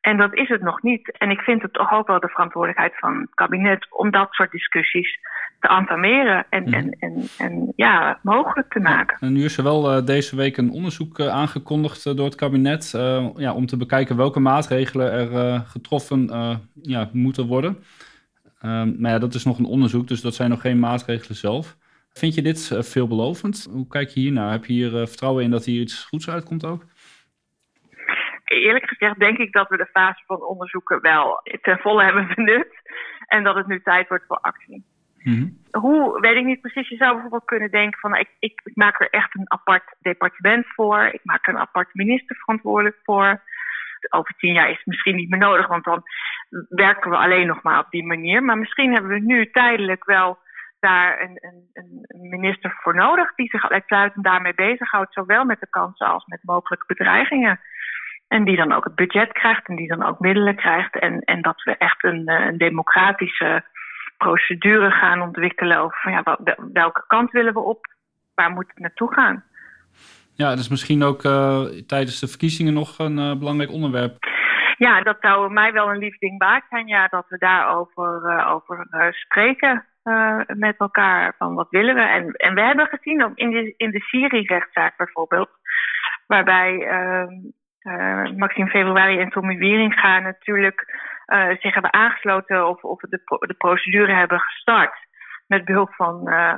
En 0.00 0.16
dat 0.16 0.34
is 0.34 0.48
het 0.48 0.62
nog 0.62 0.82
niet. 0.82 1.18
En 1.18 1.30
ik 1.30 1.40
vind 1.40 1.62
het 1.62 1.72
toch 1.72 1.92
ook 1.92 2.06
wel 2.06 2.20
de 2.20 2.28
verantwoordelijkheid 2.28 2.98
van 2.98 3.20
het 3.20 3.34
kabinet 3.34 3.86
om 3.90 4.10
dat 4.10 4.28
soort 4.30 4.50
discussies 4.50 5.18
te 5.60 5.68
entameren 5.68 6.46
en, 6.50 6.62
mhm. 6.62 6.74
en, 6.74 6.96
en, 6.98 7.28
en 7.38 7.72
ja, 7.76 8.18
mogelijk 8.22 8.72
te 8.72 8.80
maken. 8.80 9.16
en 9.20 9.32
nu 9.32 9.44
is 9.44 9.56
er 9.56 9.64
wel 9.64 9.96
uh, 9.96 10.06
deze 10.06 10.36
week 10.36 10.56
een 10.56 10.70
onderzoek 10.70 11.18
uh, 11.18 11.28
aangekondigd 11.28 12.06
uh, 12.06 12.14
door 12.14 12.24
het 12.24 12.34
kabinet 12.34 12.90
ja, 13.36 13.52
om 13.52 13.66
te 13.66 13.76
bekijken 13.76 14.16
welke 14.16 14.40
maatregelen 14.40 15.12
er 15.12 15.60
getroffen 15.60 16.30
ja, 16.82 17.08
moeten 17.12 17.46
worden. 17.46 17.78
Ehm, 18.60 18.92
maar 18.98 19.10
ja, 19.10 19.18
dat 19.18 19.34
is 19.34 19.44
nog 19.44 19.58
een 19.58 19.64
onderzoek, 19.64 20.08
dus 20.08 20.20
dat 20.20 20.34
zijn 20.34 20.50
nog 20.50 20.60
geen 20.60 20.78
maatregelen 20.78 21.36
zelf. 21.36 21.76
Vind 22.12 22.34
je 22.34 22.42
dit 22.42 22.76
veelbelovend? 22.78 23.68
Hoe 23.70 23.86
kijk 23.86 24.08
je 24.08 24.20
hiernaar? 24.20 24.50
Heb 24.50 24.64
je 24.64 24.72
hier 24.72 24.90
vertrouwen 24.90 25.44
in 25.44 25.50
dat 25.50 25.64
hier 25.64 25.80
iets 25.80 26.04
goeds 26.04 26.28
uitkomt 26.28 26.64
ook? 26.64 26.84
Eerlijk 28.48 28.88
gezegd 28.88 29.18
denk 29.18 29.38
ik 29.38 29.52
dat 29.52 29.68
we 29.68 29.76
de 29.76 29.90
fase 29.92 30.22
van 30.26 30.42
onderzoeken 30.42 31.00
wel 31.00 31.40
ten 31.62 31.78
volle 31.78 32.04
hebben 32.04 32.32
benut. 32.34 32.68
En 33.26 33.44
dat 33.44 33.54
het 33.54 33.66
nu 33.66 33.82
tijd 33.82 34.08
wordt 34.08 34.24
voor 34.26 34.40
actie. 34.40 34.84
Mhm. 35.22 35.48
Hoe, 35.70 36.20
weet 36.20 36.36
ik 36.36 36.44
niet 36.44 36.60
precies. 36.60 36.88
Je 36.88 36.96
zou 36.96 37.12
bijvoorbeeld 37.12 37.44
kunnen 37.44 37.70
denken 37.70 38.00
van 38.00 38.14
ik, 38.14 38.28
ik, 38.38 38.60
ik, 38.64 38.76
maak 38.76 39.00
er 39.00 39.10
echt 39.10 39.34
een 39.34 39.50
apart 39.52 39.94
departement 40.00 40.66
voor. 40.66 41.04
Ik 41.04 41.20
maak 41.22 41.46
er 41.46 41.54
een 41.54 41.60
apart 41.60 41.94
minister 41.94 42.36
verantwoordelijk 42.36 42.98
voor. 43.02 43.42
Over 44.10 44.34
tien 44.36 44.52
jaar 44.52 44.70
is 44.70 44.76
het 44.76 44.86
misschien 44.86 45.16
niet 45.16 45.30
meer 45.30 45.38
nodig, 45.38 45.66
want 45.66 45.84
dan 45.84 46.02
werken 46.68 47.10
we 47.10 47.16
alleen 47.16 47.46
nog 47.46 47.62
maar 47.62 47.78
op 47.78 47.90
die 47.90 48.06
manier. 48.06 48.42
Maar 48.42 48.58
misschien 48.58 48.92
hebben 48.92 49.10
we 49.10 49.20
nu 49.20 49.50
tijdelijk 49.50 50.04
wel 50.04 50.38
daar 50.80 51.20
een, 51.20 51.38
een, 51.40 51.68
een 51.72 52.28
minister 52.28 52.76
voor 52.82 52.94
nodig 52.94 53.34
die 53.34 53.48
zich 53.48 53.70
uitsluitend 53.70 54.24
daarmee 54.24 54.54
bezighoudt, 54.54 55.12
zowel 55.12 55.44
met 55.44 55.60
de 55.60 55.68
kansen 55.70 56.06
als 56.06 56.26
met 56.26 56.40
mogelijke 56.42 56.86
bedreigingen. 56.86 57.60
En 58.28 58.44
die 58.44 58.56
dan 58.56 58.72
ook 58.72 58.84
het 58.84 58.94
budget 58.94 59.32
krijgt 59.32 59.68
en 59.68 59.76
die 59.76 59.88
dan 59.88 60.04
ook 60.04 60.18
middelen 60.18 60.56
krijgt. 60.56 60.98
En, 60.98 61.20
en 61.20 61.42
dat 61.42 61.62
we 61.62 61.76
echt 61.76 62.04
een, 62.04 62.26
eh, 62.26 62.46
een 62.46 62.58
democratische 62.58 63.64
procedure 64.16 64.90
gaan 64.90 65.22
ontwikkelen 65.22 65.78
over 65.78 65.98
van, 66.02 66.12
ja, 66.12 66.38
welke 66.72 67.04
kant 67.06 67.30
willen 67.30 67.52
we 67.52 67.60
op, 67.60 67.86
waar 68.34 68.50
moet 68.50 68.68
het 68.68 68.78
naartoe 68.78 69.12
gaan. 69.12 69.44
Ja, 70.34 70.48
dat 70.48 70.58
is 70.58 70.68
misschien 70.68 71.02
ook 71.02 71.24
uh, 71.24 71.62
tijdens 71.86 72.20
de 72.20 72.28
verkiezingen 72.28 72.74
nog 72.74 72.98
een 72.98 73.18
uh, 73.18 73.38
belangrijk 73.38 73.70
onderwerp. 73.70 74.16
Ja, 74.76 75.02
dat 75.02 75.16
zou 75.20 75.52
mij 75.52 75.72
wel 75.72 75.90
een 75.90 75.98
lief 75.98 76.18
ding 76.18 76.38
waard 76.38 76.64
zijn, 76.70 76.86
ja, 76.86 77.06
dat 77.06 77.24
we 77.28 77.38
daarover 77.38 78.22
uh, 78.24 78.52
over, 78.52 78.86
spreken 79.10 79.84
met 80.46 80.76
elkaar. 80.78 81.34
Van 81.38 81.54
wat 81.54 81.66
willen 81.70 81.94
we? 81.94 82.00
En, 82.00 82.32
en 82.32 82.54
we 82.54 82.60
hebben 82.60 82.86
gezien, 82.86 83.32
in 83.34 83.50
de, 83.50 83.74
in 83.76 83.90
de 83.90 84.00
Syrië-rechtszaak 84.00 84.96
bijvoorbeeld, 84.96 85.50
waarbij 86.26 86.86
ehm, 86.86 87.30
uh, 87.82 88.36
Maxime 88.36 88.68
Februari 88.68 89.18
en 89.18 89.30
Tommy 89.30 89.56
Wieringa 89.56 90.18
natuurlijk 90.18 90.80
uh, 91.26 91.48
zich 91.48 91.74
hebben 91.74 91.92
aangesloten 91.92 92.68
of, 92.68 92.82
of 92.82 93.00
de, 93.00 93.20
de, 93.46 93.54
procedure 93.54 94.12
hebben 94.12 94.40
gestart 94.40 95.06
met 95.46 95.64
behulp 95.64 95.94
van 95.94 96.28
uh, 96.28 96.54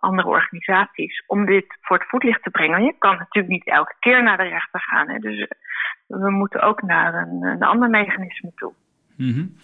andere 0.00 0.28
organisaties 0.28 1.24
om 1.26 1.46
dit 1.46 1.78
voor 1.80 1.98
het 1.98 2.08
voetlicht 2.08 2.42
te 2.42 2.50
brengen. 2.50 2.84
Je 2.84 2.94
kan 2.98 3.16
natuurlijk 3.16 3.52
niet 3.52 3.66
elke 3.66 3.94
keer 3.98 4.22
naar 4.22 4.36
de 4.36 4.42
rechter 4.42 4.80
gaan. 4.80 5.08
Hè, 5.08 5.18
dus 5.18 5.48
we 6.06 6.30
moeten 6.30 6.60
ook 6.60 6.82
naar 6.82 7.14
een, 7.14 7.42
een 7.42 7.62
ander 7.62 7.90
mechanisme 7.90 8.52
toe. 8.54 8.72
Mm 9.16 9.56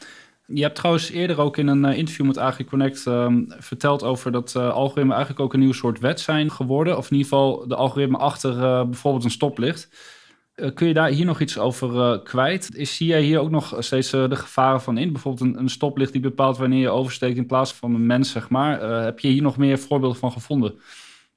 Je 0.46 0.62
hebt 0.62 0.74
trouwens 0.74 1.10
eerder 1.10 1.40
ook 1.40 1.56
in 1.56 1.66
een 1.66 1.84
interview 1.84 2.26
met 2.26 2.38
AgriConnect 2.38 3.06
um, 3.06 3.46
verteld 3.58 4.04
over 4.04 4.32
dat 4.32 4.54
uh, 4.56 4.70
algoritmen 4.70 5.16
eigenlijk 5.16 5.44
ook 5.44 5.52
een 5.52 5.60
nieuw 5.60 5.72
soort 5.72 5.98
wet 5.98 6.20
zijn 6.20 6.50
geworden. 6.50 6.96
Of 6.96 7.10
in 7.10 7.16
ieder 7.16 7.28
geval 7.30 7.68
de 7.68 7.76
algoritme 7.76 8.18
achter 8.18 8.54
bijvoorbeeld 8.86 9.24
een 9.24 9.30
stoplicht. 9.30 10.18
Eh, 10.60 10.74
kun 10.74 10.86
je 10.86 10.94
daar 10.94 11.08
hier 11.08 11.26
nog 11.26 11.40
iets 11.40 11.58
over 11.58 11.88
uh, 11.94 12.24
kwijt? 12.24 12.74
Is, 12.74 12.96
zie 12.96 13.06
jij 13.06 13.20
hier 13.20 13.40
ook 13.40 13.50
nog 13.50 13.74
steeds 13.78 14.14
uh, 14.14 14.28
de 14.28 14.36
gevaren 14.36 14.80
van 14.80 14.98
in? 14.98 15.12
Bijvoorbeeld 15.12 15.56
een, 15.56 15.68
stoplicht 15.68 16.12
die 16.12 16.20
bepaalt 16.20 16.58
wanneer 16.58 16.80
je 16.80 16.90
oversteekt 16.90 17.36
in 17.36 17.46
plaats 17.46 17.74
van 17.74 17.94
een 17.94 18.06
mens, 18.06 18.32
zeg 18.32 18.50
maar. 18.50 18.80
heb 18.80 19.18
je 19.18 19.28
hier 19.28 19.42
nog 19.42 19.56
meer 19.58 19.78
voorbeelden 19.78 20.18
van 20.18 20.30
gevonden? 20.30 20.70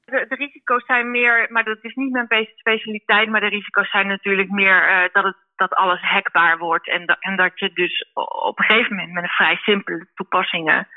De, 0.04 0.26
de, 0.28 0.34
risico's 0.34 0.84
zijn 0.86 1.10
meer, 1.10 1.46
maar 1.50 1.64
dat 1.64 1.78
is 1.82 1.94
niet 1.94 2.12
mijn 2.12 2.48
specialiteit, 2.56 3.28
maar 3.28 3.40
de 3.40 3.48
risico's 3.48 3.90
zijn 3.90 4.06
natuurlijk 4.06 4.50
meer 4.50 5.10
dat, 5.12 5.24
het, 5.24 5.36
dat 5.56 5.74
alles 5.74 6.00
hackbaar 6.00 6.58
wordt 6.58 6.88
en, 6.88 7.06
en 7.20 7.36
dat 7.36 7.58
je 7.58 7.70
dus 7.74 8.10
op 8.44 8.58
een 8.58 8.64
gegeven 8.64 8.96
moment 8.96 9.12
met 9.12 9.22
een 9.22 9.28
vrij 9.28 9.56
simpele 9.56 10.06
toepassingen 10.14 10.88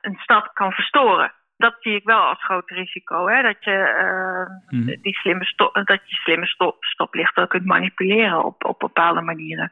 een 0.00 0.18
stad 0.18 0.50
kan 0.52 0.72
verstoren 0.72 1.32
dat 1.56 1.76
zie 1.80 1.94
ik 1.94 2.04
wel 2.04 2.20
als 2.20 2.44
groot 2.44 2.70
risico. 2.70 3.28
Hè? 3.28 3.42
Dat, 3.42 3.64
je, 3.64 3.76
uh, 4.70 4.96
die 5.02 5.14
slimme 5.14 5.44
stop, 5.44 5.74
dat 5.74 6.00
je 6.04 6.16
slimme 6.16 6.46
stop, 6.46 6.84
stoplichten 6.84 7.48
kunt 7.48 7.64
manipuleren 7.64 8.44
op, 8.44 8.64
op 8.64 8.78
bepaalde 8.78 9.20
manieren. 9.20 9.70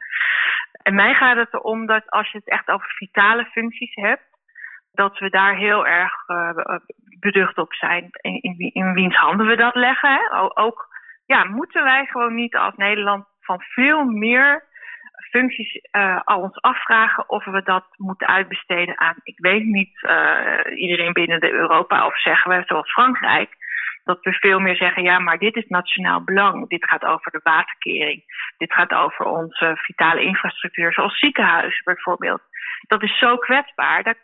En 0.83 0.95
mij 0.95 1.15
gaat 1.15 1.37
het 1.37 1.55
erom 1.55 1.87
dat 1.87 2.11
als 2.11 2.31
je 2.31 2.39
het 2.39 2.49
echt 2.49 2.69
over 2.69 2.89
vitale 2.89 3.45
functies 3.45 3.95
hebt, 3.95 4.23
dat 4.93 5.19
we 5.19 5.31
daar 5.31 5.57
heel 5.57 5.87
erg 5.87 6.13
uh, 6.29 6.51
beducht 7.21 7.59
op 7.59 7.75
zijn. 7.75 8.09
In, 8.21 8.41
in, 8.41 8.71
in, 8.73 8.93
wiens 8.93 9.17
handen 9.17 9.47
we 9.47 9.57
dat 9.57 9.75
leggen. 9.75 10.11
Hè? 10.11 10.41
Ook 10.55 10.89
ja, 11.27 11.45
moeten 11.45 11.83
wij 11.83 12.07
gewoon 12.07 12.35
niet 12.35 12.57
als 12.57 12.75
Nederland 12.77 13.25
van 13.41 13.61
veel 13.61 14.05
meer 14.05 14.65
functies 15.31 15.81
uh, 15.93 16.21
al 16.25 16.41
ons 16.41 16.61
afvragen 16.61 17.29
of 17.29 17.45
we 17.45 17.63
dat 17.63 17.85
moeten 17.97 18.27
uitbesteden 18.27 19.01
aan, 19.01 19.15
ik 19.23 19.39
weet 19.39 19.65
niet, 19.65 20.03
uh, 20.03 20.81
iedereen 20.81 21.13
binnen 21.13 21.41
de 21.41 21.53
Europa 21.53 22.07
of 22.07 22.21
zeggen 22.21 22.57
we 22.57 22.63
zoals 22.67 22.93
Frankrijk. 22.93 23.59
Dat 24.05 24.19
we 24.21 24.33
veel 24.33 24.61
meer 24.61 24.77
zeggen, 24.77 25.03
ja, 25.03 25.19
maar 25.19 25.39
dit 25.39 25.57
is 25.57 25.67
nationaal 25.67 26.25
belang. 26.25 26.69
Dit 26.69 26.85
gaat 26.85 27.05
over 27.05 27.33
de 27.33 27.41
waterkering. 27.43 28.23
Dit 28.59 28.73
gaat 28.73 28.93
over 28.93 29.25
onze 29.25 29.73
vitale 29.77 30.23
infrastructuur, 30.23 30.93
zoals 30.93 31.19
ziekenhuizen 31.19 31.85
bijvoorbeeld. 31.85 32.43
Dat 32.87 33.03
is 33.03 33.19
zo 33.19 33.37
kwetsbaar. 33.37 34.03
Dat, 34.03 34.17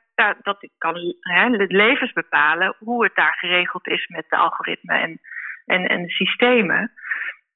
dat, 0.42 0.68
kan 0.78 1.14
hè, 1.20 1.48
levens 1.66 2.12
bepalen 2.12 2.74
hoe 2.78 3.04
het 3.04 3.14
daar 3.14 3.36
geregeld 3.38 3.86
is 3.86 4.06
met 4.06 4.24
de 4.28 4.36
algoritmen 4.36 5.00
en, 5.00 5.20
en, 5.66 5.86
en 5.86 6.08
systemen. 6.08 6.92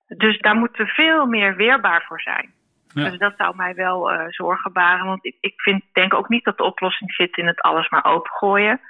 Dus 0.06 0.38
daar 0.38 0.56
moeten 0.56 0.84
we 0.84 0.90
veel 0.90 1.26
meer 1.26 1.56
weerbaar 1.56 2.04
voor 2.06 2.20
zijn. 2.20 2.52
Dus 2.94 3.18
dat 3.18 3.34
zou 3.36 3.56
mij 3.56 3.74
wel 3.74 4.12
uh, 4.12 4.24
zorgen 4.28 4.72
baren. 4.72 5.06
Want 5.06 5.24
ik, 5.24 5.36
ik 5.40 5.60
vind, 5.60 5.84
denk 5.92 6.14
ook 6.14 6.28
niet 6.28 6.44
dat 6.44 6.56
de 6.56 6.64
oplossing 6.64 7.14
zit 7.14 7.36
in 7.36 7.46
het 7.46 7.60
alles 7.60 7.88
maar 7.88 8.04
opengooien. 8.04 8.80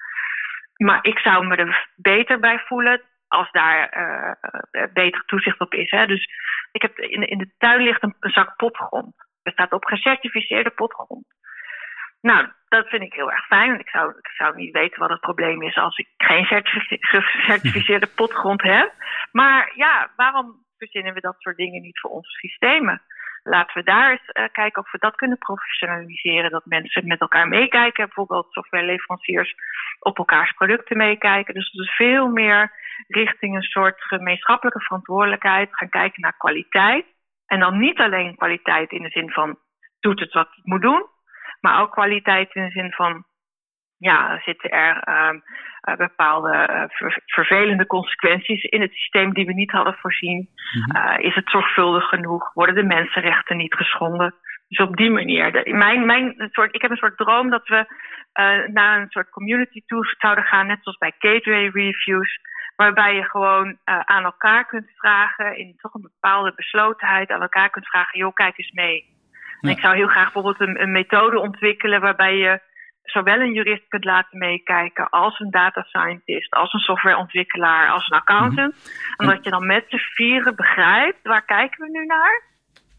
Maar 0.76 0.98
ik 1.02 1.18
zou 1.18 1.46
me 1.46 1.56
er 1.56 1.88
beter 1.96 2.40
bij 2.40 2.58
voelen 2.58 3.02
als 3.28 3.50
daar 3.50 3.96
uh, 4.72 4.82
beter 4.92 5.22
toezicht 5.26 5.60
op 5.60 5.74
is. 5.74 5.90
Hè. 5.90 6.06
Dus 6.06 6.28
ik 6.72 6.82
heb 6.82 6.98
in, 6.98 7.28
in 7.28 7.38
de 7.38 7.50
tuin 7.58 7.82
ligt 7.82 8.02
een, 8.02 8.14
zak 8.20 8.56
potgrond. 8.56 9.14
Er 9.42 9.52
staat 9.52 9.72
op 9.72 9.84
gecertificeerde 9.84 10.70
potgrond. 10.70 11.26
Nou, 12.20 12.48
dat 12.68 12.88
vind 12.88 13.02
ik 13.02 13.12
heel 13.12 13.30
erg 13.30 13.46
fijn. 13.46 13.78
Ik 13.78 13.88
zou, 13.88 14.10
ik 14.10 14.28
zou 14.36 14.56
niet 14.56 14.72
weten 14.72 15.00
wat 15.00 15.10
het 15.10 15.20
probleem 15.20 15.62
is 15.62 15.76
als 15.76 15.98
ik 15.98 16.08
geen 16.16 16.44
gecertificeerde 16.44 18.06
potgrond 18.20 18.62
heb. 18.62 18.92
Maar 19.32 19.72
ja, 19.74 20.10
waarom 20.16 20.64
verzinnen 20.76 21.14
we 21.14 21.20
dat 21.20 21.36
soort 21.38 21.56
dingen 21.56 21.82
niet 21.82 22.00
voor 22.00 22.10
onze 22.10 22.30
systemen? 22.30 23.02
Laten 23.50 23.76
we 23.76 23.82
daar 23.82 24.10
eens 24.10 24.30
uh, 24.32 24.44
kijken 24.52 24.82
of 24.82 24.92
we 24.92 24.98
dat 24.98 25.16
kunnen 25.16 25.38
professionaliseren. 25.38 26.50
Dat 26.50 26.64
mensen 26.64 27.06
met 27.06 27.20
elkaar 27.20 27.48
meekijken. 27.48 28.04
Bijvoorbeeld 28.04 28.52
softwareleveranciers 28.52 29.54
op 29.98 30.18
elkaars 30.18 30.52
producten 30.52 30.96
meekijken. 30.96 31.54
Dus 31.54 31.70
dat 31.70 31.86
is 31.86 31.94
veel 31.94 32.28
meer 32.28 32.72
richting 33.08 33.54
een 33.56 33.62
soort 33.62 34.02
gemeenschappelijke 34.02 34.80
verantwoordelijkheid. 34.80 35.68
Gaan 35.72 35.88
kijken 35.88 36.20
naar 36.20 36.36
kwaliteit. 36.36 37.06
En 37.46 37.60
dan 37.60 37.78
niet 37.78 37.98
alleen 37.98 38.36
kwaliteit 38.36 38.90
in 38.90 39.02
de 39.02 39.10
zin 39.10 39.30
van 39.30 39.58
doet 40.00 40.20
het 40.20 40.32
wat 40.32 40.48
het 40.54 40.66
moet 40.66 40.82
doen. 40.82 41.06
Maar 41.60 41.80
ook 41.80 41.92
kwaliteit 41.92 42.54
in 42.54 42.64
de 42.64 42.70
zin 42.70 42.92
van 42.92 43.24
ja, 44.00 44.40
zitten 44.44 44.70
er 44.70 45.02
uh, 45.08 45.96
bepaalde 45.96 46.68
uh, 46.70 47.10
vervelende 47.26 47.86
consequenties 47.86 48.62
in 48.62 48.80
het 48.80 48.92
systeem 48.92 49.32
die 49.32 49.46
we 49.46 49.52
niet 49.52 49.70
hadden 49.70 49.94
voorzien? 49.94 50.48
Mm 50.74 50.82
-hmm. 50.82 51.20
is 51.20 51.34
het 51.34 51.50
zorgvuldig 51.50 52.04
genoeg? 52.04 52.52
Worden 52.54 52.74
de 52.74 52.82
mensenrechten 52.82 53.56
niet 53.56 53.74
geschonden? 53.74 54.34
Dus 54.68 54.78
op 54.78 54.96
die 54.96 55.10
manier. 55.10 55.52
De, 55.52 55.72
mijn, 55.74 56.06
mijn 56.06 56.48
soort, 56.52 56.74
ik 56.74 56.82
heb 56.82 56.90
een 56.90 56.96
soort 56.96 57.16
droom 57.16 57.50
dat 57.50 57.68
we 57.68 57.86
naar 58.72 59.00
een 59.00 59.10
soort 59.10 59.30
community 59.30 59.82
toe 59.86 60.14
zouden 60.18 60.44
gaan, 60.44 60.66
net 60.66 60.78
zoals 60.82 60.98
bij 60.98 61.14
gateway 61.18 61.70
reviews. 61.72 62.38
Waarbij 62.76 63.14
je 63.14 63.24
gewoon 63.24 63.78
aan 63.84 64.24
elkaar 64.24 64.66
kunt 64.66 64.90
vragen, 64.96 65.56
in 65.56 65.76
toch 65.76 65.94
een 65.94 66.10
bepaalde 66.12 66.52
beslotenheid, 66.56 67.30
aan 67.30 67.42
elkaar 67.42 67.70
kunt 67.70 67.88
vragen: 67.88 68.18
joh, 68.18 68.34
kijk 68.34 68.58
eens 68.58 68.70
mee. 68.70 69.04
En 69.60 69.70
ik 69.70 69.78
zou 69.78 69.96
heel 69.96 70.08
graag 70.08 70.32
bijvoorbeeld 70.32 70.60
een, 70.60 70.82
een 70.82 70.92
methode 70.92 71.38
ontwikkelen 71.38 72.00
waarbij 72.00 72.36
je 72.36 72.60
zowel 73.02 73.40
een 73.40 73.52
jurist 73.52 73.88
kunt 73.88 74.04
laten 74.04 74.38
meekijken 74.38 75.08
als 75.08 75.38
een 75.38 75.50
data 75.50 75.82
scientist, 75.82 76.54
als 76.54 76.72
een 76.72 76.80
softwareontwikkelaar, 76.80 77.90
als 77.90 78.08
een 78.08 78.18
accountant. 78.18 78.74
En 79.16 79.26
dat 79.26 79.44
je 79.44 79.50
dan 79.50 79.66
met 79.66 79.84
z'n 79.88 79.96
vieren 79.96 80.56
begrijpt 80.56 81.22
waar 81.22 81.44
kijken 81.44 81.84
we 81.84 81.90
nu 81.90 82.06
naar? 82.06 82.42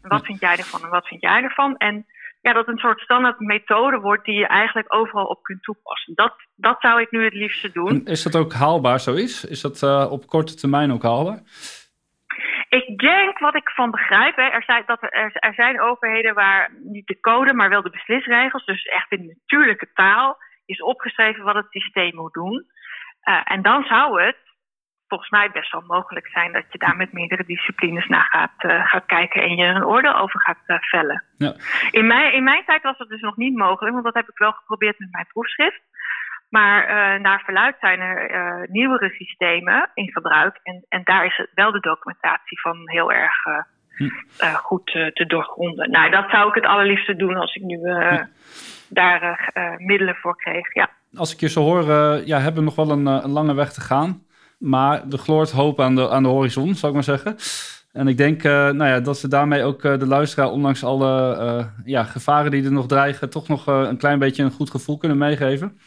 Wat 0.02 0.24
vind 0.24 0.40
jij 0.40 0.56
ervan 0.56 0.82
en 0.82 0.88
wat 0.88 1.06
vind 1.06 1.20
jij 1.20 1.42
ervan? 1.42 1.76
En 1.76 2.06
ja, 2.40 2.52
dat 2.52 2.68
een 2.68 2.78
soort 2.78 3.00
standaard 3.00 3.40
methode 3.40 3.98
wordt 3.98 4.24
die 4.24 4.34
je 4.34 4.46
eigenlijk 4.46 4.94
overal 4.94 5.24
op 5.24 5.42
kunt 5.42 5.62
toepassen. 5.62 6.14
Dat, 6.14 6.34
dat 6.54 6.80
zou 6.80 7.00
ik 7.00 7.10
nu 7.10 7.24
het 7.24 7.34
liefste 7.34 7.70
doen. 7.72 8.06
is 8.06 8.22
dat 8.22 8.36
ook 8.36 8.52
haalbaar 8.52 9.00
zo 9.00 9.14
is? 9.14 9.44
Is 9.44 9.60
dat 9.60 9.82
uh, 9.82 10.06
op 10.10 10.26
korte 10.26 10.54
termijn 10.54 10.92
ook 10.92 11.02
haalbaar? 11.02 11.40
Ik 12.80 12.98
denk 12.98 13.38
wat 13.38 13.54
ik 13.54 13.70
van 13.70 13.90
begrijp, 13.90 14.36
hè, 14.36 14.42
er, 14.42 14.62
zijn, 14.62 14.82
dat 14.86 15.02
er, 15.02 15.32
er 15.32 15.54
zijn 15.54 15.80
overheden 15.80 16.34
waar 16.34 16.70
niet 16.82 17.06
de 17.06 17.20
code, 17.20 17.52
maar 17.54 17.68
wel 17.68 17.82
de 17.82 17.90
beslisregels, 17.90 18.64
dus 18.64 18.84
echt 18.84 19.10
in 19.10 19.26
natuurlijke 19.26 19.92
taal, 19.94 20.36
is 20.64 20.82
opgeschreven 20.82 21.44
wat 21.44 21.54
het 21.54 21.66
systeem 21.70 22.14
moet 22.14 22.32
doen. 22.32 22.66
Uh, 23.28 23.40
en 23.44 23.62
dan 23.62 23.84
zou 23.84 24.22
het 24.22 24.36
volgens 25.06 25.30
mij 25.30 25.50
best 25.50 25.72
wel 25.72 25.84
mogelijk 25.86 26.28
zijn 26.28 26.52
dat 26.52 26.64
je 26.68 26.78
daar 26.78 26.96
met 26.96 27.12
meerdere 27.12 27.44
disciplines 27.44 28.06
naar 28.06 28.26
gaat, 28.30 28.64
uh, 28.64 28.86
gaat 28.86 29.06
kijken 29.06 29.42
en 29.42 29.56
je 29.56 29.64
er 29.64 29.76
een 29.76 29.86
oordeel 29.86 30.16
over 30.16 30.40
gaat 30.40 30.62
uh, 30.66 30.76
vellen. 30.80 31.24
Ja. 31.36 31.54
In, 31.90 32.06
mijn, 32.06 32.32
in 32.32 32.44
mijn 32.44 32.64
tijd 32.64 32.82
was 32.82 32.98
dat 32.98 33.08
dus 33.08 33.20
nog 33.20 33.36
niet 33.36 33.56
mogelijk, 33.56 33.92
want 33.92 34.04
dat 34.04 34.14
heb 34.14 34.28
ik 34.28 34.38
wel 34.38 34.52
geprobeerd 34.52 34.98
met 34.98 35.12
mijn 35.12 35.26
proefschrift. 35.26 35.82
Maar 36.52 36.82
uh, 36.82 37.22
naar 37.22 37.42
verluid 37.44 37.76
zijn 37.80 38.00
er 38.00 38.66
nieuwere 38.70 39.08
systemen 39.08 39.90
in 39.94 40.12
gebruik. 40.12 40.60
En, 40.62 40.84
en 40.88 41.00
daar 41.04 41.26
is 41.26 41.36
het 41.36 41.50
wel 41.54 41.72
de 41.72 41.80
documentatie 41.80 42.60
van 42.60 42.76
heel 42.84 43.12
erg 43.12 43.34
hm. 43.96 44.08
goed 44.54 44.86
te 44.86 45.24
doorgronden. 45.26 45.90
Nou, 45.90 46.10
dat 46.10 46.30
zou 46.30 46.48
ik 46.48 46.54
het 46.54 46.66
allerliefste 46.66 47.16
doen 47.16 47.36
als 47.36 47.54
ik 47.54 47.62
nu 47.62 47.76
hm. 47.76 48.24
daar 48.88 49.52
middelen 49.78 50.14
voor 50.14 50.36
kreeg. 50.36 50.74
Ja. 50.74 50.88
Als 51.14 51.32
ik 51.32 51.40
je 51.40 51.48
zo 51.48 51.60
hoor, 51.60 51.84
ja, 52.26 52.38
hebben 52.38 52.64
we 52.64 52.70
nog 52.74 52.74
wel 52.74 52.90
een, 52.90 53.06
een 53.06 53.30
lange 53.30 53.54
weg 53.54 53.72
te 53.72 53.80
gaan. 53.80 54.22
Maar 54.58 55.02
er 55.10 55.18
gloort 55.18 55.50
hoop 55.50 55.80
aan 55.80 55.94
de, 55.94 56.10
aan 56.10 56.22
de 56.22 56.28
horizon, 56.28 56.74
zou 56.74 56.86
ik 56.86 56.94
maar 56.94 57.18
zeggen. 57.18 57.36
En 57.92 58.08
ik 58.08 58.16
denk 58.16 58.44
uh, 58.44 58.52
nou 58.52 58.90
ja, 58.90 59.00
dat 59.00 59.18
ze 59.18 59.28
daarmee 59.28 59.62
ook 59.62 59.84
uh, 59.84 59.98
de 59.98 60.06
luisteraar, 60.06 60.50
ondanks 60.50 60.84
alle 60.84 61.38
uh, 61.40 61.64
ja, 61.84 62.04
gevaren 62.04 62.50
die 62.50 62.64
er 62.64 62.72
nog 62.72 62.86
dreigen, 62.86 63.30
toch 63.30 63.48
nog 63.48 63.66
een 63.66 63.96
klein 63.96 64.18
beetje 64.18 64.42
een 64.42 64.50
goed 64.50 64.70
gevoel 64.70 64.98
kunnen 64.98 65.18
meegeven. 65.18 65.78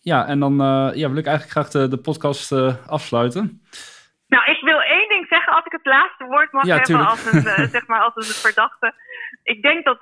Ja, 0.00 0.26
en 0.26 0.40
dan 0.40 0.54
ja, 0.94 1.08
wil 1.08 1.16
ik 1.16 1.26
eigenlijk 1.26 1.50
graag 1.50 1.68
de, 1.68 1.88
de 1.88 2.00
podcast 2.00 2.52
afsluiten. 2.86 3.62
Nou, 4.26 4.50
ik 4.50 4.60
wil 4.60 4.80
één 4.80 5.08
ding 5.08 5.26
zeggen 5.28 5.52
als 5.52 5.64
ik 5.64 5.72
het 5.72 5.86
laatste 5.86 6.24
woord 6.24 6.52
mag 6.52 6.66
hebben 6.66 7.06
als 7.06 7.32
een, 7.32 7.68
zeg 7.76 7.86
maar, 7.86 8.00
als 8.00 8.16
een 8.16 8.34
verdachte 8.34 8.94
ik 9.42 9.62
denk 9.62 9.84
dat 9.84 9.98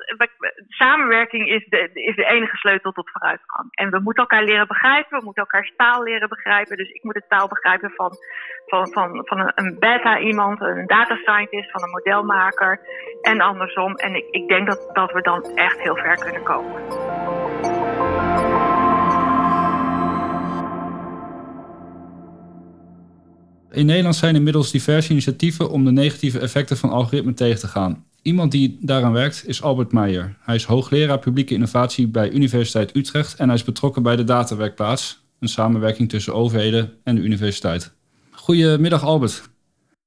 samenwerking 0.68 1.48
is 1.48 1.66
de, 1.68 1.90
is 1.92 2.16
de 2.16 2.24
enige 2.24 2.56
sleutel 2.56 2.92
tot 2.92 3.10
vooruitgang. 3.10 3.68
En 3.70 3.90
we 3.90 4.00
moeten 4.00 4.22
elkaar 4.22 4.44
leren 4.44 4.66
begrijpen, 4.66 5.18
we 5.18 5.24
moeten 5.24 5.42
elkaar 5.42 5.70
taal 5.76 6.02
leren 6.02 6.28
begrijpen. 6.28 6.76
Dus 6.76 6.90
ik 6.90 7.02
moet 7.02 7.14
de 7.14 7.26
taal 7.28 7.48
begrijpen 7.48 7.90
van, 7.90 8.12
van, 8.66 8.88
van, 8.92 9.26
van 9.26 9.52
een 9.54 9.76
beta 9.78 10.18
iemand, 10.18 10.60
een 10.60 10.86
data 10.86 11.16
scientist, 11.16 11.70
van 11.70 11.82
een 11.82 11.90
modelmaker 11.90 12.80
en 13.22 13.40
andersom. 13.40 13.94
En 13.94 14.14
ik, 14.14 14.28
ik 14.30 14.48
denk 14.48 14.66
dat, 14.66 14.90
dat 14.92 15.12
we 15.12 15.20
dan 15.20 15.44
echt 15.54 15.78
heel 15.80 15.96
ver 15.96 16.16
kunnen 16.16 16.42
komen. 16.42 16.82
In 23.78 23.86
Nederland 23.86 24.16
zijn 24.16 24.34
inmiddels 24.34 24.70
diverse 24.70 25.10
initiatieven 25.10 25.70
om 25.70 25.84
de 25.84 25.90
negatieve 25.90 26.38
effecten 26.38 26.76
van 26.76 26.90
algoritmen 26.90 27.34
tegen 27.34 27.58
te 27.58 27.66
gaan. 27.66 28.04
Iemand 28.22 28.52
die 28.52 28.78
daaraan 28.80 29.12
werkt 29.12 29.44
is 29.46 29.62
Albert 29.62 29.92
Meijer. 29.92 30.36
Hij 30.40 30.54
is 30.54 30.64
hoogleraar 30.64 31.18
publieke 31.18 31.54
innovatie 31.54 32.08
bij 32.08 32.30
Universiteit 32.30 32.96
Utrecht 32.96 33.38
en 33.38 33.46
hij 33.46 33.54
is 33.54 33.64
betrokken 33.64 34.02
bij 34.02 34.16
de 34.16 34.24
Datawerkplaats, 34.24 35.24
een 35.40 35.48
samenwerking 35.48 36.08
tussen 36.08 36.34
overheden 36.34 36.92
en 37.04 37.14
de 37.14 37.22
universiteit. 37.22 37.96
Goedemiddag 38.30 39.04
Albert. 39.04 39.48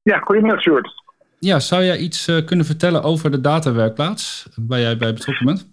Ja, 0.03 0.17
goedemiddag 0.17 0.61
Sjoerd. 0.61 1.03
Ja, 1.39 1.59
zou 1.59 1.83
jij 1.83 1.97
iets 1.97 2.27
uh, 2.27 2.45
kunnen 2.45 2.65
vertellen 2.65 3.03
over 3.03 3.31
de 3.31 3.41
Datawerkplaats, 3.41 4.49
waar 4.67 4.79
jij 4.79 4.97
bij 4.97 5.13
betrokken 5.13 5.45
bent? 5.45 5.69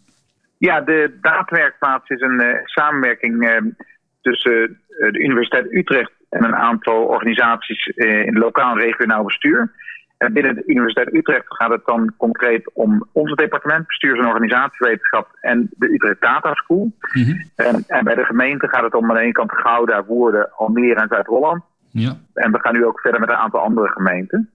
Ja, 0.58 0.80
de 0.80 1.18
Datawerkplaats 1.20 2.08
is 2.08 2.20
een 2.20 2.42
uh, 2.42 2.48
samenwerking 2.64 3.42
uh, 3.42 3.72
tussen 4.20 4.80
de 4.88 5.18
Universiteit 5.18 5.72
Utrecht 5.72 6.16
en 6.28 6.44
een 6.44 6.56
aantal 6.56 7.02
organisaties 7.04 7.86
in 7.86 8.38
lokaal 8.38 8.72
en 8.72 8.82
regionaal 8.82 9.24
bestuur. 9.24 9.72
En 10.18 10.32
binnen 10.32 10.54
de 10.54 10.62
Universiteit 10.66 11.14
Utrecht 11.14 11.44
gaat 11.46 11.70
het 11.70 11.84
dan 11.84 12.14
concreet 12.16 12.70
om 12.74 13.08
ons 13.12 13.34
departement 13.34 13.86
bestuurs- 13.86 14.18
en 14.18 14.26
organisatiewetenschap 14.26 15.28
en 15.40 15.70
de 15.76 15.92
Utrecht 15.92 16.20
Data 16.20 16.54
School. 16.54 16.92
Mhm. 17.12 17.36
en, 17.56 17.84
en, 17.86 18.04
bij 18.04 18.14
de 18.14 18.24
gemeente 18.24 18.68
gaat 18.68 18.82
het 18.82 18.94
om 18.94 19.10
aan 19.10 19.16
de 19.16 19.22
ene 19.22 19.32
kant 19.32 19.52
Gouda, 19.52 20.04
Woerden, 20.04 20.50
Almere 20.56 21.00
en 21.00 21.08
Zuid-Holland. 21.08 21.62
Ja. 21.90 22.16
En 22.34 22.52
we 22.52 22.60
gaan 22.60 22.72
nu 22.72 22.84
ook 22.84 23.00
verder 23.00 23.20
met 23.20 23.28
een 23.28 23.34
aantal 23.34 23.60
andere 23.60 23.88
gemeenten. 23.88 24.50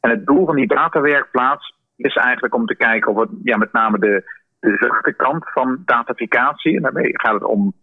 En 0.00 0.10
het 0.10 0.26
doel 0.26 0.46
van 0.46 0.56
die 0.56 0.66
datawerkplaats 0.66 1.74
is 1.96 2.16
eigenlijk 2.16 2.54
om 2.54 2.66
te 2.66 2.76
kijken 2.76 3.12
of 3.12 3.20
het 3.20 3.30
ja, 3.42 3.56
met 3.56 3.72
name 3.72 3.98
de, 3.98 4.22
de 4.60 4.76
zachte 4.80 5.12
kant 5.12 5.44
van 5.52 5.82
dataficatie, 5.84 6.76
en 6.76 6.82
daarmee 6.82 7.20
gaat 7.20 7.34
het 7.34 7.44
om 7.44 7.74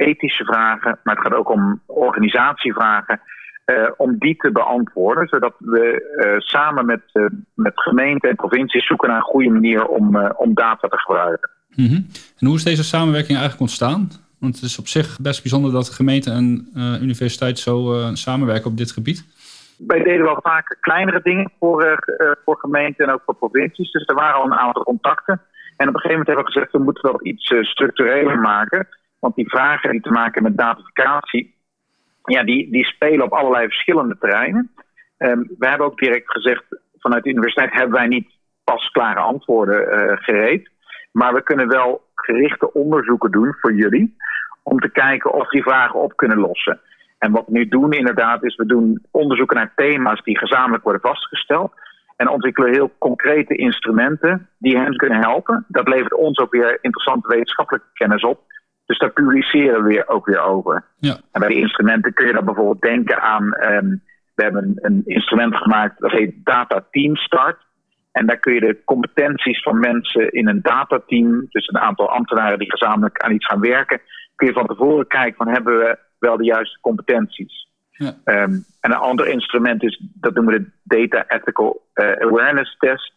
ethische 0.00 0.44
vragen, 0.44 0.98
maar 1.04 1.14
het 1.14 1.24
gaat 1.24 1.38
ook 1.38 1.50
om 1.50 1.80
organisatievragen. 1.86 3.20
Uh, 3.66 3.90
om 3.96 4.18
die 4.18 4.36
te 4.36 4.52
beantwoorden, 4.52 5.28
zodat 5.28 5.54
we 5.58 6.14
uh, 6.16 6.38
samen 6.38 6.86
met, 6.86 7.00
uh, 7.12 7.26
met 7.54 7.72
gemeenten 7.74 8.28
en 8.30 8.36
provincies 8.36 8.86
zoeken 8.86 9.08
naar 9.08 9.16
een 9.16 9.22
goede 9.22 9.50
manier 9.50 9.86
om, 9.86 10.16
om 10.16 10.54
data 10.54 10.88
te 10.88 10.98
gebruiken. 10.98 11.50
Mm 11.74 11.86
-hmm. 11.86 12.06
En 12.38 12.46
hoe 12.46 12.56
is 12.56 12.64
deze 12.64 12.84
samenwerking 12.84 13.38
eigenlijk 13.38 13.60
ontstaan? 13.60 14.08
Want 14.38 14.54
het 14.54 14.64
is 14.64 14.78
op 14.78 14.86
zich 14.86 15.18
best 15.20 15.42
bijzonder 15.42 15.72
dat 15.72 15.88
gemeente 15.88 16.30
en 16.30 16.70
universiteit 17.02 17.58
zo 17.58 17.94
samenwerken 18.12 18.70
op 18.70 18.76
dit 18.76 18.92
gebied. 18.92 19.24
Wij 19.86 20.02
deden 20.02 20.24
wel 20.24 20.38
vaak 20.42 20.76
kleinere 20.80 21.20
dingen 21.22 21.52
voor, 21.58 22.04
voor 22.44 22.56
gemeenten 22.56 23.06
en 23.06 23.12
ook 23.12 23.22
voor 23.24 23.34
provincies. 23.34 23.90
Dus 23.92 24.06
er 24.06 24.14
waren 24.14 24.40
al 24.40 24.44
een 24.44 24.58
aantal 24.58 24.82
contacten. 24.82 25.40
En 25.76 25.88
op 25.88 25.94
een 25.94 26.00
gegeven 26.00 26.10
moment 26.10 26.26
hebben 26.26 26.44
we 26.44 26.52
gezegd, 26.52 26.72
we 26.72 26.78
moeten 26.78 27.10
wel 27.10 27.26
iets 27.26 27.54
structureler 27.60 28.38
maken. 28.38 28.88
Want 29.20 29.34
die 29.34 29.48
vragen 29.48 29.90
die 29.90 30.00
te 30.00 30.10
maken 30.10 30.42
met 30.42 30.56
datificatie, 30.56 31.54
ja, 32.24 32.44
die, 32.44 32.70
die 32.70 32.84
spelen 32.84 33.24
op 33.24 33.32
allerlei 33.32 33.66
verschillende 33.66 34.16
terreinen. 34.18 34.70
Um, 35.18 35.50
we 35.58 35.68
hebben 35.68 35.86
ook 35.86 35.98
direct 35.98 36.30
gezegd, 36.30 36.64
vanuit 36.98 37.24
de 37.24 37.30
universiteit 37.30 37.72
hebben 37.72 37.92
wij 37.92 38.06
niet 38.06 38.28
pasklare 38.64 39.20
antwoorden 39.20 39.80
uh, 39.80 40.16
gereed. 40.16 40.70
Maar 41.12 41.34
we 41.34 41.42
kunnen 41.42 41.68
wel 41.68 42.02
gerichte 42.14 42.72
onderzoeken 42.72 43.30
doen 43.30 43.54
voor 43.60 43.74
jullie. 43.74 44.16
Om 44.62 44.78
te 44.78 44.90
kijken 44.90 45.32
of 45.32 45.48
die 45.48 45.62
vragen 45.62 46.00
op 46.00 46.16
kunnen 46.16 46.38
lossen. 46.38 46.80
En 47.18 47.32
wat 47.32 47.46
we 47.46 47.52
nu 47.52 47.68
doen 47.68 47.92
inderdaad 47.92 48.44
is, 48.44 48.56
we 48.56 48.66
doen 48.66 49.02
onderzoeken 49.10 49.56
naar 49.56 49.72
thema's 49.76 50.22
die 50.22 50.38
gezamenlijk 50.38 50.82
worden 50.82 51.00
vastgesteld. 51.00 51.72
En 52.16 52.28
ontwikkelen 52.28 52.72
heel 52.72 52.92
concrete 52.98 53.54
instrumenten 53.54 54.48
die 54.58 54.78
hen 54.78 54.96
kunnen 54.96 55.20
helpen. 55.20 55.64
Dat 55.68 55.88
levert 55.88 56.14
ons 56.14 56.38
ook 56.38 56.52
weer 56.52 56.78
interessante 56.80 57.28
wetenschappelijke 57.28 57.88
kennis 57.92 58.22
op. 58.22 58.40
Dus 58.90 58.98
daar 58.98 59.10
publiceren 59.10 59.82
we 59.82 59.88
weer, 59.88 60.08
ook 60.08 60.26
weer 60.26 60.40
over. 60.40 60.84
Ja. 60.98 61.16
En 61.32 61.40
bij 61.40 61.48
die 61.48 61.60
instrumenten 61.60 62.12
kun 62.12 62.26
je 62.26 62.32
dan 62.32 62.44
bijvoorbeeld 62.44 62.80
denken 62.80 63.20
aan. 63.22 63.44
Um, 63.44 64.02
we 64.34 64.42
hebben 64.42 64.62
een, 64.62 64.78
een, 64.80 65.02
instrument 65.04 65.56
gemaakt 65.56 66.00
dat 66.00 66.10
heet 66.10 66.34
Data 66.44 66.84
Team 66.90 67.16
Start. 67.16 67.58
En 68.12 68.26
daar 68.26 68.38
kun 68.38 68.54
je 68.54 68.60
de 68.60 68.84
competenties 68.84 69.62
van 69.62 69.78
mensen 69.78 70.32
in 70.32 70.48
een 70.48 70.62
datateam, 70.62 71.46
dus 71.48 71.68
een 71.68 71.80
aantal 71.80 72.10
ambtenaren 72.10 72.58
die 72.58 72.70
gezamenlijk 72.70 73.18
aan 73.18 73.32
iets 73.32 73.46
gaan 73.46 73.60
werken, 73.60 74.00
kun 74.36 74.46
je 74.46 74.52
van 74.52 74.66
tevoren 74.66 75.06
kijken 75.06 75.36
van 75.36 75.48
hebben 75.48 75.78
we 75.78 75.98
wel 76.18 76.36
de 76.36 76.44
juiste 76.44 76.78
competenties. 76.80 77.68
Ja. 77.90 78.14
Um, 78.24 78.64
en 78.80 78.90
een 78.90 78.96
ander 78.96 79.26
instrument 79.26 79.82
is, 79.82 80.02
dat 80.14 80.34
noemen 80.34 80.54
we 80.54 80.60
de 80.82 80.98
Data 80.98 81.24
Ethical 81.28 81.82
uh, 81.94 82.12
Awareness 82.12 82.76
Test. 82.78 83.12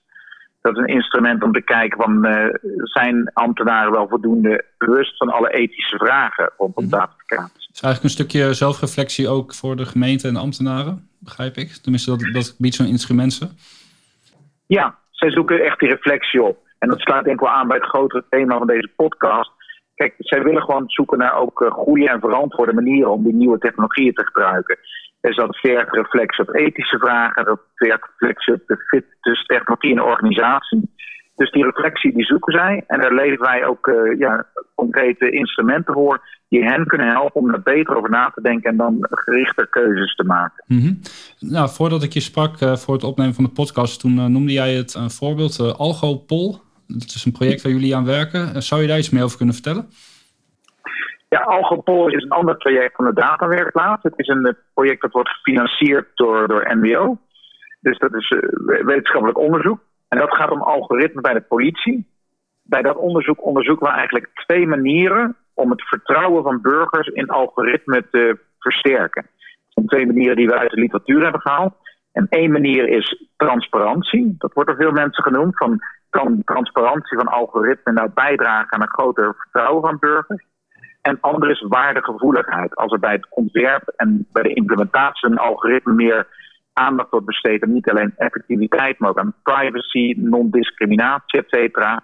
Dat 0.64 0.78
is 0.78 0.82
een 0.82 0.96
instrument 0.96 1.44
om 1.44 1.52
te 1.52 1.62
kijken 1.62 2.02
van 2.02 2.26
uh, 2.26 2.46
zijn 2.84 3.32
ambtenaren 3.34 3.92
wel 3.92 4.08
voldoende 4.08 4.66
bewust 4.78 5.18
van 5.18 5.30
alle 5.30 5.50
ethische 5.50 5.98
vragen 5.98 6.52
rondom 6.58 6.90
dataficatie. 6.90 7.54
Het 7.54 7.76
is 7.76 7.82
eigenlijk 7.82 8.04
een 8.04 8.26
stukje 8.26 8.54
zelfreflectie 8.54 9.28
ook 9.28 9.54
voor 9.54 9.76
de 9.76 9.86
gemeente 9.86 10.28
en 10.28 10.36
ambtenaren, 10.36 11.10
begrijp 11.20 11.56
ik. 11.56 11.70
Tenminste, 11.70 12.10
dat, 12.10 12.34
dat 12.34 12.56
biedt 12.58 12.76
zo'n 12.76 12.88
instrument 12.88 13.34
ze. 13.34 13.48
Ja, 14.66 14.98
zij 15.12 15.32
zoeken 15.32 15.64
echt 15.64 15.80
die 15.80 15.90
reflectie 15.90 16.44
op. 16.44 16.58
En 16.80 16.90
dat 16.90 17.00
slaat 17.00 17.24
denk 17.24 17.36
ik 17.36 17.46
wel 17.46 17.56
aan 17.56 17.68
bij 17.68 17.78
het 17.78 17.86
grotere 17.86 18.24
thema 18.30 18.58
van 18.58 18.68
deze 18.68 18.92
podcast. 18.96 19.52
Kijk, 19.96 20.14
zij 20.18 20.44
willen 20.44 20.62
gewoon 20.62 20.84
zoeken 20.88 21.18
naar 21.18 21.36
ook 21.36 21.62
uh, 21.62 21.72
goede 21.72 22.10
en 22.10 22.20
verantwoorde 22.20 22.74
manieren 22.74 23.12
om 23.12 23.24
die 23.24 23.34
nieuwe 23.34 23.58
technologieën 23.58 24.14
te 24.14 24.26
gebruiken. 24.26 24.78
Dus 25.24 25.36
dat 25.36 25.58
vergt 25.58 25.96
reflectie 25.96 26.48
op 26.48 26.56
ethische 26.56 26.98
vragen, 26.98 27.46
dat 27.46 27.60
vergt 27.76 28.10
reflectie 28.10 28.54
op 28.54 28.62
de 28.68 28.78
fit 28.78 29.06
tussen 29.22 29.46
technologie 29.46 29.92
en 29.92 30.02
organisatie. 30.02 30.92
Dus 31.36 31.52
die 31.52 31.64
reflectie 31.64 32.14
die 32.14 32.26
zoeken 32.26 32.54
zij. 32.54 32.84
En 32.88 33.00
daar 33.00 33.14
leveren 33.14 33.46
wij 33.46 33.66
ook 33.66 33.88
uh, 33.88 34.20
ja, 34.20 34.46
concrete 34.76 35.30
instrumenten 35.32 35.94
voor 35.94 36.22
die 36.50 36.64
hen 36.64 36.86
kunnen 36.86 37.08
helpen 37.08 37.42
om 37.42 37.54
er 37.54 37.62
beter 37.62 37.96
over 37.96 38.10
na 38.10 38.32
te 38.36 38.42
denken 38.42 38.70
en 38.70 38.78
dan 38.78 38.98
gerichter 39.00 39.68
keuzes 39.68 40.16
te 40.16 40.24
maken. 40.24 40.64
Mm 40.68 41.00
Nou, 41.40 41.70
voordat 41.70 42.04
ik 42.04 42.14
je 42.14 42.20
sprak 42.20 42.62
uh, 42.62 42.76
voor 42.76 42.94
het 42.94 43.04
opnemen 43.04 43.34
van 43.34 43.44
de 43.44 43.50
podcast, 43.50 44.00
toen 44.00 44.18
uh, 44.18 44.26
noemde 44.26 44.52
jij 44.52 44.74
het 44.74 44.94
een 44.94 45.12
voorbeeld, 45.12 45.60
AlgoPol. 45.78 46.62
Dat 46.88 47.04
is 47.16 47.26
een 47.26 47.32
project 47.32 47.62
waar 47.62 47.72
jullie 47.72 47.96
aan 47.96 48.06
werken. 48.06 48.64
zou 48.64 48.82
je 48.82 48.88
daar 48.88 48.98
iets 48.98 49.10
meer 49.10 49.24
over 49.24 49.38
kunnen 49.38 49.56
vertellen? 49.56 49.88
Ja, 51.34 51.40
AlgoPol 51.40 52.08
is 52.08 52.24
een 52.24 52.30
ander 52.30 52.58
project 52.58 52.96
van 52.96 53.06
de 53.06 53.14
datawerkplaats. 53.14 54.04
Het 54.04 54.14
is 54.16 54.28
een 54.28 54.58
project 54.74 55.02
dat 55.02 55.12
wordt 55.12 55.30
gefinancierd 55.30 56.08
door, 56.14 56.48
door 56.48 56.76
NWO. 56.76 57.18
Dus 57.82 57.98
dat 57.98 58.14
is 58.16 58.34
wetenschappelijk 58.64 59.38
onderzoek. 59.38 59.80
En 60.08 60.18
dat 60.18 60.36
gaat 60.36 60.52
om 60.52 60.62
algoritmen 60.62 61.24
bij 61.24 61.34
de 61.34 61.42
politie. 61.42 62.08
Bij 62.64 62.82
dat 62.82 62.96
onderzoek 62.96 63.46
onderzoeken 63.46 63.88
we 63.88 63.94
eigenlijk 63.94 64.30
twee 64.34 64.68
manieren 64.68 65.36
om 65.54 65.70
het 65.70 65.88
vertrouwen 65.88 66.44
van 66.44 66.62
burgers 66.62 67.08
in 67.08 67.30
algoritmen 67.30 68.08
te 68.12 68.40
versterken. 68.60 69.22
Dat 69.24 69.74
zijn 69.74 69.88
twee 69.88 70.06
manieren 70.06 70.36
die 70.36 70.48
we 70.48 70.58
uit 70.58 70.72
de 70.72 70.80
literatuur 70.80 71.24
hebben 71.24 71.42
gehaald. 71.42 71.74
En 72.12 72.28
één 72.30 72.52
manier 72.52 72.88
is 72.88 73.28
transparantie. 73.38 74.36
Dat 74.38 74.54
wordt 74.54 74.70
door 74.70 74.80
veel 74.80 74.92
mensen 74.92 75.24
genoemd. 75.24 75.58
Van, 75.58 75.80
kan 76.10 76.42
transparantie 76.46 77.18
van 77.18 77.28
algoritmen 77.28 77.94
nou 77.94 78.10
bijdragen 78.14 78.72
aan 78.72 78.82
een 78.82 78.94
groter 78.94 79.36
vertrouwen 79.38 79.82
van 79.82 80.00
burgers? 80.00 80.52
En 81.04 81.18
ander 81.22 81.50
is 81.50 81.66
waardegevoeligheid. 81.68 82.76
Als 82.76 82.92
er 82.92 83.00
bij 83.00 83.12
het 83.12 83.28
ontwerp 83.30 83.94
en 83.96 84.28
bij 84.32 84.44
de 84.44 84.54
implementatie 84.54 85.20
van 85.20 85.32
een 85.32 85.50
algoritme 85.50 85.94
meer 85.94 86.28
aandacht 86.74 87.10
wordt 87.10 87.26
besteed 87.26 87.64
aan 87.64 87.74
niet 87.74 87.90
alleen 87.90 88.14
effectiviteit, 88.18 89.00
maar 89.00 89.10
ook 89.10 89.20
aan 89.20 89.36
privacy, 89.44 90.14
non-discriminatie, 90.18 91.40
et 91.40 91.50
cetera, 91.50 92.04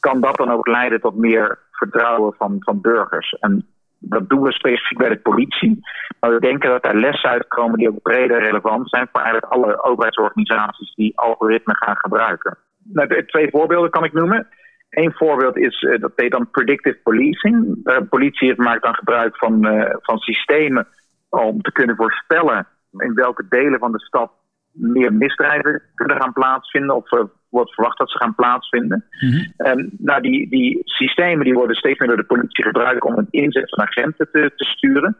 kan 0.00 0.20
dat 0.20 0.36
dan 0.36 0.50
ook 0.50 0.66
leiden 0.66 1.00
tot 1.00 1.16
meer 1.16 1.58
vertrouwen 1.70 2.34
van, 2.38 2.56
van 2.58 2.80
burgers. 2.80 3.36
En 3.40 3.66
dat 3.98 4.28
doen 4.28 4.42
we 4.42 4.52
specifiek 4.52 4.98
bij 4.98 5.08
de 5.08 5.18
politie. 5.18 5.80
Maar 6.20 6.30
we 6.30 6.40
denken 6.40 6.70
dat 6.70 6.84
er 6.84 7.00
lessen 7.00 7.30
uitkomen 7.30 7.78
die 7.78 7.88
ook 7.88 8.02
breder 8.02 8.40
relevant 8.40 8.88
zijn 8.90 9.08
voor 9.12 9.20
eigenlijk 9.20 9.52
alle 9.52 9.84
overheidsorganisaties 9.84 10.94
die 10.94 11.18
algoritmen 11.18 11.76
gaan 11.76 11.96
gebruiken. 11.96 12.56
Nou, 12.82 13.24
twee 13.26 13.50
voorbeelden 13.50 13.90
kan 13.90 14.04
ik 14.04 14.12
noemen. 14.12 14.48
Eén 14.94 15.12
voorbeeld 15.12 15.56
is, 15.56 15.82
uh, 15.82 16.00
dat 16.00 16.12
heet 16.16 16.30
dan 16.30 16.50
predictive 16.50 16.98
policing. 17.02 17.84
De 17.84 18.06
politie 18.08 18.54
maakt 18.56 18.82
dan 18.82 18.94
gebruik 18.94 19.36
van, 19.36 19.66
uh, 19.66 19.94
van 20.02 20.18
systemen 20.18 20.86
om 21.28 21.62
te 21.62 21.72
kunnen 21.72 21.96
voorspellen 21.96 22.66
in 22.96 23.14
welke 23.14 23.46
delen 23.48 23.78
van 23.78 23.92
de 23.92 24.00
stad 24.00 24.32
meer 24.72 25.12
misdrijven 25.12 25.82
kunnen 25.94 26.20
gaan 26.20 26.32
plaatsvinden 26.32 26.96
of 26.96 27.12
uh, 27.12 27.20
wordt 27.48 27.74
verwacht 27.74 27.98
dat 27.98 28.10
ze 28.10 28.18
gaan 28.18 28.34
plaatsvinden. 28.34 29.04
Mm 29.20 29.30
-hmm. 29.30 29.90
nou, 29.98 30.20
die, 30.22 30.48
die 30.48 30.80
systemen 30.84 31.44
die 31.44 31.54
worden 31.54 31.76
steeds 31.76 31.98
meer 31.98 32.08
door 32.08 32.16
de 32.16 32.24
politie 32.24 32.64
gebruikt 32.64 33.04
om 33.04 33.16
het 33.16 33.26
inzet 33.30 33.68
van 33.70 33.84
agenten 33.84 34.28
te, 34.32 34.52
te 34.56 34.64
sturen. 34.64 35.16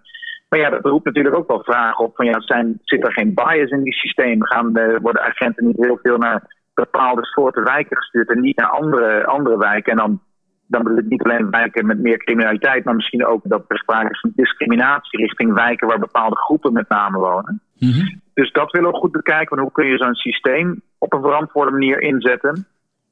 Maar 0.49 0.59
ja, 0.59 0.71
dat 0.71 0.85
roept 0.85 1.05
natuurlijk 1.05 1.37
ook 1.37 1.49
wel 1.49 1.63
vragen 1.63 2.05
op 2.05 2.17
van 2.17 2.27
ja, 2.27 2.41
zijn, 2.41 2.81
zit 2.83 3.07
er 3.07 3.13
geen 3.13 3.35
bias 3.35 3.71
in 3.71 3.83
die 3.83 3.93
systemen? 3.93 4.47
Gaan, 4.47 4.79
uh, 4.79 4.97
worden 5.01 5.23
agenten 5.23 5.67
niet 5.67 5.77
heel 5.77 5.99
veel 6.03 6.19
naar 6.19 6.43
bepaalde 6.75 7.25
soorten 7.25 7.65
wijken 7.65 7.97
gestuurd 7.97 8.31
en 8.31 8.41
niet 8.41 8.57
naar 8.57 8.71
andere, 8.71 9.27
andere 9.27 9.59
wijken? 9.59 9.93
En 9.93 9.99
dan 9.99 10.21
dan 10.67 10.83
bedoel 10.83 10.99
ik 10.99 11.09
niet 11.09 11.23
alleen 11.23 11.51
wijken 11.51 11.87
met 11.87 11.99
meer 11.99 12.19
criminaliteit, 12.19 12.85
maar 12.85 12.95
misschien 12.95 13.27
ook 13.27 13.41
dat 13.45 13.65
er 13.69 13.79
sprake 13.79 14.11
is 14.11 14.21
van 14.21 14.33
discriminatie 14.35 15.21
richting 15.21 15.55
wijken 15.55 15.89
waar 15.89 15.99
bepaalde 15.99 16.37
groepen 16.37 16.73
met 16.73 16.89
name 16.89 17.19
wonen. 17.19 17.61
Mm 17.79 17.91
-hmm. 17.91 18.21
Dus 18.35 18.53
dat 18.53 18.71
willen 18.71 18.91
we 18.91 18.97
goed 18.97 19.13
bekijken. 19.13 19.49
Van 19.49 19.59
hoe 19.59 19.73
kun 19.73 19.87
je 19.87 19.97
zo'n 19.97 20.15
systeem 20.15 20.83
op 20.99 21.13
een 21.13 21.23
verantwoorde 21.23 21.71
manier 21.71 22.01
inzetten? 22.01 22.67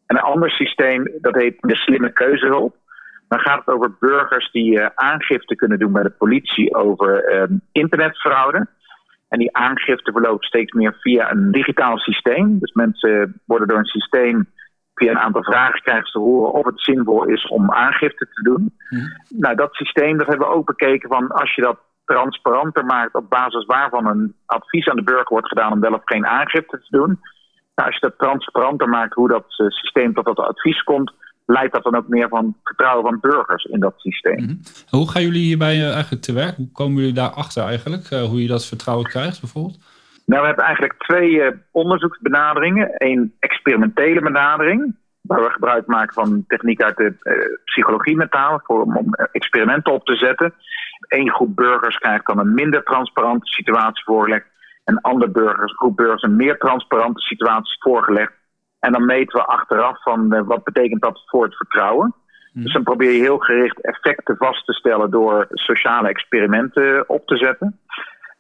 En 0.07 0.17
een 0.17 0.23
ander 0.23 0.51
systeem, 0.51 1.11
dat 1.21 1.35
heet 1.35 1.57
de 1.61 1.77
slimme 1.77 2.13
keuzehulp. 2.13 2.77
Dan 3.29 3.41
gaat 3.41 3.59
het 3.65 3.75
over 3.75 3.97
burgers 4.01 4.51
die 4.51 4.79
uh, 4.79 4.87
aangifte 4.95 5.55
kunnen 5.55 5.79
doen 5.79 5.93
bij 5.93 6.03
de 6.03 6.11
politie 6.11 6.75
over 6.75 7.35
uh, 7.35 7.57
internetfraude. 7.73 8.67
En 9.33 9.39
die 9.39 9.57
aangifte 9.57 10.13
verloopt 10.13 10.45
steeds 10.45 10.73
meer 10.73 10.97
via 11.01 11.31
een 11.31 11.51
digitaal 11.51 11.99
systeem. 11.99 12.59
Dus 12.59 12.73
mensen 12.73 13.41
worden 13.45 13.69
door 13.69 13.79
een 13.79 13.85
systeem 13.85 14.47
via 14.95 15.11
een 15.11 15.19
aantal 15.19 15.43
vragen 15.43 15.81
krijgen 15.81 16.07
ze 16.07 16.13
te 16.13 16.19
horen 16.19 16.53
of 16.53 16.65
het 16.65 16.81
zinvol 16.81 17.25
is 17.25 17.47
om 17.49 17.73
aangifte 17.73 18.29
te 18.33 18.43
doen. 18.43 18.77
Hmm. 18.89 19.13
Nou, 19.29 19.55
dat 19.55 19.75
systeem 19.75 20.17
dat 20.19 20.27
hebben 20.27 20.47
we 20.47 20.55
ook 20.55 20.67
bekeken 20.67 21.09
van 21.09 21.29
als 21.29 21.55
je 21.55 21.63
dat 21.63 21.79
transparanter 22.05 22.85
maakt 22.85 23.15
op 23.15 23.31
basis 23.31 23.65
waarvan 23.65 24.07
een 24.07 24.35
advies 24.47 24.89
aan 24.89 24.97
de 24.97 25.03
burger 25.03 25.29
wordt 25.29 25.49
gedaan 25.49 25.73
om 25.73 25.81
wel 25.81 25.95
of 25.95 26.03
geen 26.05 26.27
aangifte 26.27 26.79
te 26.79 26.97
doen. 26.97 27.21
Nou, 27.75 27.89
als 27.89 27.95
je 27.95 28.07
dat 28.07 28.19
transparanter 28.19 28.89
maakt 28.89 29.15
hoe 29.15 29.29
dat 29.29 29.45
uh, 29.59 29.69
systeem 29.69 30.15
tot 30.15 30.25
dat 30.25 30.39
advies 30.39 30.83
komt, 30.83 31.13
leidt 31.53 31.73
dat 31.73 31.83
dan 31.83 31.97
ook 31.97 32.09
meer 32.09 32.29
van 32.29 32.57
vertrouwen 32.65 33.05
van 33.05 33.21
burgers 33.21 33.65
in 33.65 33.81
dat 33.81 33.95
systeem. 33.97 34.41
Mm 34.41 34.47
-hmm. 34.47 34.61
Hoe 34.89 35.11
gaan 35.11 35.23
jullie 35.23 35.45
hierbij 35.45 35.77
uh, 35.77 35.93
eigenlijk 35.93 36.23
te 36.23 36.33
werk? 36.33 36.57
Hoe 36.57 36.73
komen 36.73 36.97
jullie 36.97 37.15
daarachter 37.15 37.65
eigenlijk? 37.65 38.11
Uh, 38.11 38.23
hoe 38.23 38.43
je 38.43 38.49
dat 38.49 38.67
vertrouwen 38.67 39.07
krijgt 39.07 39.41
bijvoorbeeld? 39.41 39.79
Nou, 40.27 40.41
we 40.41 40.47
hebben 40.47 40.65
eigenlijk 40.65 40.99
twee 40.99 41.31
uh, 41.31 41.47
onderzoeksbenaderingen. 41.71 42.91
Eén 42.97 43.35
experimentele 43.39 44.21
benadering, 44.21 44.97
waar 45.21 45.43
we 45.43 45.51
gebruik 45.51 45.87
maken 45.87 46.15
van 46.15 46.45
techniek 46.47 46.83
uit 46.83 46.97
de 46.97 47.15
uh, 47.23 47.35
psychologie 47.65 48.17
met 48.17 48.33
name, 48.33 48.61
voor, 48.65 48.83
om 48.83 49.15
experimenten 49.33 49.93
op 49.93 50.05
te 50.05 50.17
zetten. 50.17 50.55
Eén 51.09 51.31
groep 51.31 51.57
burgers 51.57 51.99
krijgt 51.99 52.27
dan 52.27 52.39
een 52.39 52.55
minder 52.55 52.83
transparante 52.83 53.47
situatie 53.47 54.05
voorgelegd. 54.05 54.47
En 54.85 55.01
andere 55.01 55.31
burgers, 55.31 55.73
groep 55.77 55.97
burgers 55.97 56.23
een 56.23 56.37
meer 56.37 56.59
transparante 56.59 57.21
situatie 57.21 57.77
voorgelegd. 57.79 58.33
En 58.85 58.93
dan 58.93 59.05
meten 59.05 59.39
we 59.39 59.47
achteraf 59.47 60.03
van 60.03 60.35
uh, 60.35 60.41
wat 60.45 60.65
betekent 60.65 61.03
dat 61.03 61.23
voor 61.27 61.45
het 61.45 61.57
vertrouwen. 61.57 62.15
Hmm. 62.53 62.63
Dus 62.63 62.73
dan 62.73 62.83
probeer 62.83 63.13
je 63.13 63.21
heel 63.21 63.39
gericht 63.39 63.81
effecten 63.81 64.37
vast 64.37 64.67
te 64.67 64.73
stellen 64.73 65.11
door 65.11 65.47
sociale 65.51 66.09
experimenten 66.09 67.09
op 67.09 67.27
te 67.27 67.37
zetten. 67.37 67.81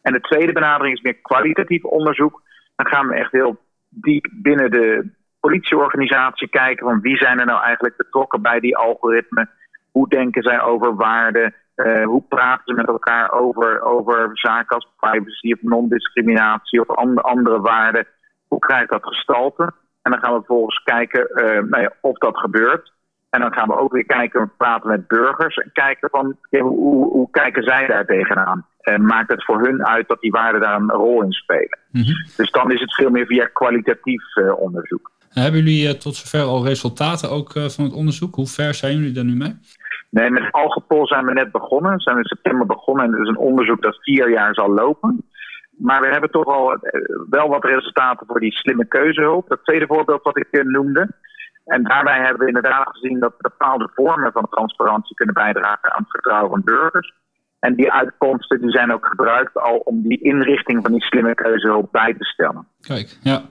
En 0.02 0.12
de 0.12 0.20
tweede 0.20 0.52
benadering 0.52 0.96
is 0.96 1.02
meer 1.02 1.20
kwalitatief 1.22 1.84
onderzoek. 1.84 2.42
Dan 2.76 2.86
gaan 2.86 3.08
we 3.08 3.14
echt 3.14 3.32
heel 3.32 3.60
diep 3.88 4.28
binnen 4.32 4.70
de 4.70 5.10
politieorganisatie 5.40 6.48
kijken 6.48 6.86
van 6.86 7.00
wie 7.00 7.16
zijn 7.16 7.38
er 7.38 7.46
nou 7.46 7.62
eigenlijk 7.62 7.96
betrokken 7.96 8.42
bij 8.42 8.60
die 8.60 8.76
algoritmen. 8.76 9.50
Hoe 9.90 10.08
denken 10.08 10.42
zij 10.42 10.62
over 10.62 10.96
waarden? 10.96 11.54
Uh, 11.76 12.04
hoe 12.04 12.24
praten 12.28 12.64
ze 12.64 12.74
met 12.74 12.88
elkaar 12.88 13.32
over, 13.32 13.82
over 13.82 14.30
zaken 14.32 14.76
als 14.76 14.88
privacy 14.96 15.52
of 15.52 15.62
non-discriminatie 15.62 16.80
of 16.80 16.96
andere, 16.96 17.28
andere 17.28 17.60
waarden? 17.60 18.06
Hoe 18.48 18.58
krijgt 18.58 18.90
dat 18.90 19.04
gestalte? 19.04 19.72
En 20.02 20.10
dan 20.10 20.20
gaan 20.20 20.32
we 20.32 20.38
vervolgens 20.38 20.82
kijken 20.82 21.30
uh, 21.34 21.44
nou 21.44 21.82
ja, 21.82 21.92
of 22.00 22.18
dat 22.18 22.38
gebeurt. 22.38 22.92
En 23.30 23.40
dan 23.40 23.52
gaan 23.52 23.68
we 23.68 23.78
ook 23.78 23.92
weer 23.92 24.06
kijken, 24.06 24.52
praten 24.56 24.90
met 24.90 25.08
burgers 25.08 25.56
en 25.56 25.70
kijken 25.72 26.08
van 26.10 26.36
hoe, 26.50 27.10
hoe 27.12 27.30
kijken 27.30 27.62
zij 27.62 27.86
daar 27.86 28.06
tegenaan? 28.06 28.66
En 28.80 29.04
maakt 29.04 29.30
het 29.30 29.44
voor 29.44 29.60
hun 29.60 29.86
uit 29.86 30.08
dat 30.08 30.20
die 30.20 30.30
waarden 30.30 30.60
daar 30.60 30.80
een 30.80 30.90
rol 30.90 31.22
in 31.22 31.32
spelen? 31.32 31.78
Mm 31.90 32.02
-hmm. 32.02 32.26
Dus 32.36 32.50
dan 32.50 32.72
is 32.72 32.80
het 32.80 32.94
veel 32.94 33.10
meer 33.10 33.26
via 33.26 33.46
kwalitatief 33.52 34.36
uh, 34.36 34.58
onderzoek. 34.58 35.10
Hebben 35.28 35.60
jullie 35.60 35.86
uh, 35.86 35.90
tot 35.90 36.14
zover 36.14 36.48
al 36.48 36.64
resultaten 36.64 37.30
ook 37.30 37.54
uh, 37.54 37.64
van 37.64 37.84
het 37.84 37.94
onderzoek? 37.94 38.34
Hoe 38.34 38.46
ver 38.46 38.74
zijn 38.74 38.96
jullie 38.96 39.12
daar 39.12 39.24
nu 39.24 39.34
mee? 39.34 39.56
Nee, 40.10 40.30
met 40.30 40.52
Algepol 40.52 41.06
zijn 41.06 41.24
we 41.24 41.32
net 41.32 41.52
begonnen. 41.52 41.94
We 41.94 42.00
zijn 42.00 42.16
in 42.16 42.24
september 42.24 42.66
begonnen 42.66 43.04
en 43.04 43.12
het 43.12 43.20
is 43.20 43.28
een 43.28 43.36
onderzoek 43.36 43.82
dat 43.82 44.02
vier 44.02 44.30
jaar 44.30 44.54
zal 44.54 44.70
lopen. 44.70 45.24
Maar 45.78 46.00
we 46.00 46.08
hebben 46.08 46.30
toch 46.30 46.46
al 46.46 46.78
wel 47.30 47.48
wat 47.48 47.64
resultaten 47.64 48.26
voor 48.26 48.40
die 48.40 48.52
slimme 48.52 48.84
keuzehulp. 48.84 49.48
Dat 49.48 49.64
tweede 49.64 49.86
voorbeeld 49.86 50.22
wat 50.22 50.38
ik 50.38 50.64
noemde. 50.64 51.08
En 51.64 51.82
daarbij 51.82 52.20
hebben 52.20 52.38
we 52.38 52.46
inderdaad 52.46 52.88
gezien 52.88 53.20
dat 53.20 53.38
bepaalde 53.38 53.90
vormen 53.94 54.32
van 54.32 54.48
transparantie 54.50 55.14
kunnen 55.14 55.34
bijdragen 55.34 55.92
aan 55.92 56.02
het 56.02 56.10
vertrouwen 56.10 56.50
van 56.50 56.62
burgers. 56.64 57.12
En 57.58 57.74
die 57.74 57.92
uitkomsten 57.92 58.60
die 58.60 58.70
zijn 58.70 58.92
ook 58.92 59.06
gebruikt 59.06 59.56
al 59.56 59.76
om 59.76 60.02
die 60.02 60.22
inrichting 60.22 60.82
van 60.82 60.92
die 60.92 61.02
slimme 61.02 61.34
keuzehulp 61.34 61.92
bij 61.92 62.14
te 62.18 62.24
stellen. 62.24 62.66
Kijk, 62.80 63.18
ja. 63.22 63.42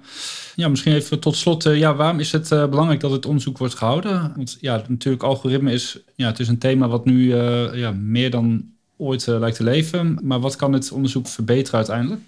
Ja, 0.56 0.68
misschien 0.68 0.94
even 0.94 1.20
tot 1.20 1.36
slot. 1.36 1.66
Uh, 1.66 1.78
ja, 1.78 1.96
waarom 1.96 2.20
is 2.20 2.32
het 2.32 2.50
belangrijk 2.50 3.00
dat 3.00 3.12
het 3.12 3.26
onderzoek 3.26 3.58
wordt 3.58 3.76
gehouden? 3.76 4.34
Want 4.36 4.58
ja, 4.60 4.82
natuurlijk, 4.88 5.24
algoritme 5.24 5.72
is, 5.72 6.04
ja, 6.16 6.28
het 6.28 6.40
is 6.40 6.48
een 6.48 6.60
thema 6.60 6.88
wat 6.88 7.06
nu 7.06 7.36
ja, 7.74 7.92
meer 7.92 8.32
dan 8.32 8.72
ooit 9.02 9.28
lijkt 9.28 9.56
te 9.56 9.64
leven. 9.64 10.20
Maar 10.24 10.40
wat 10.40 10.56
kan 10.56 10.74
het 10.74 10.92
onderzoek 10.92 11.28
verbeteren 11.28 11.78
uiteindelijk? 11.78 12.22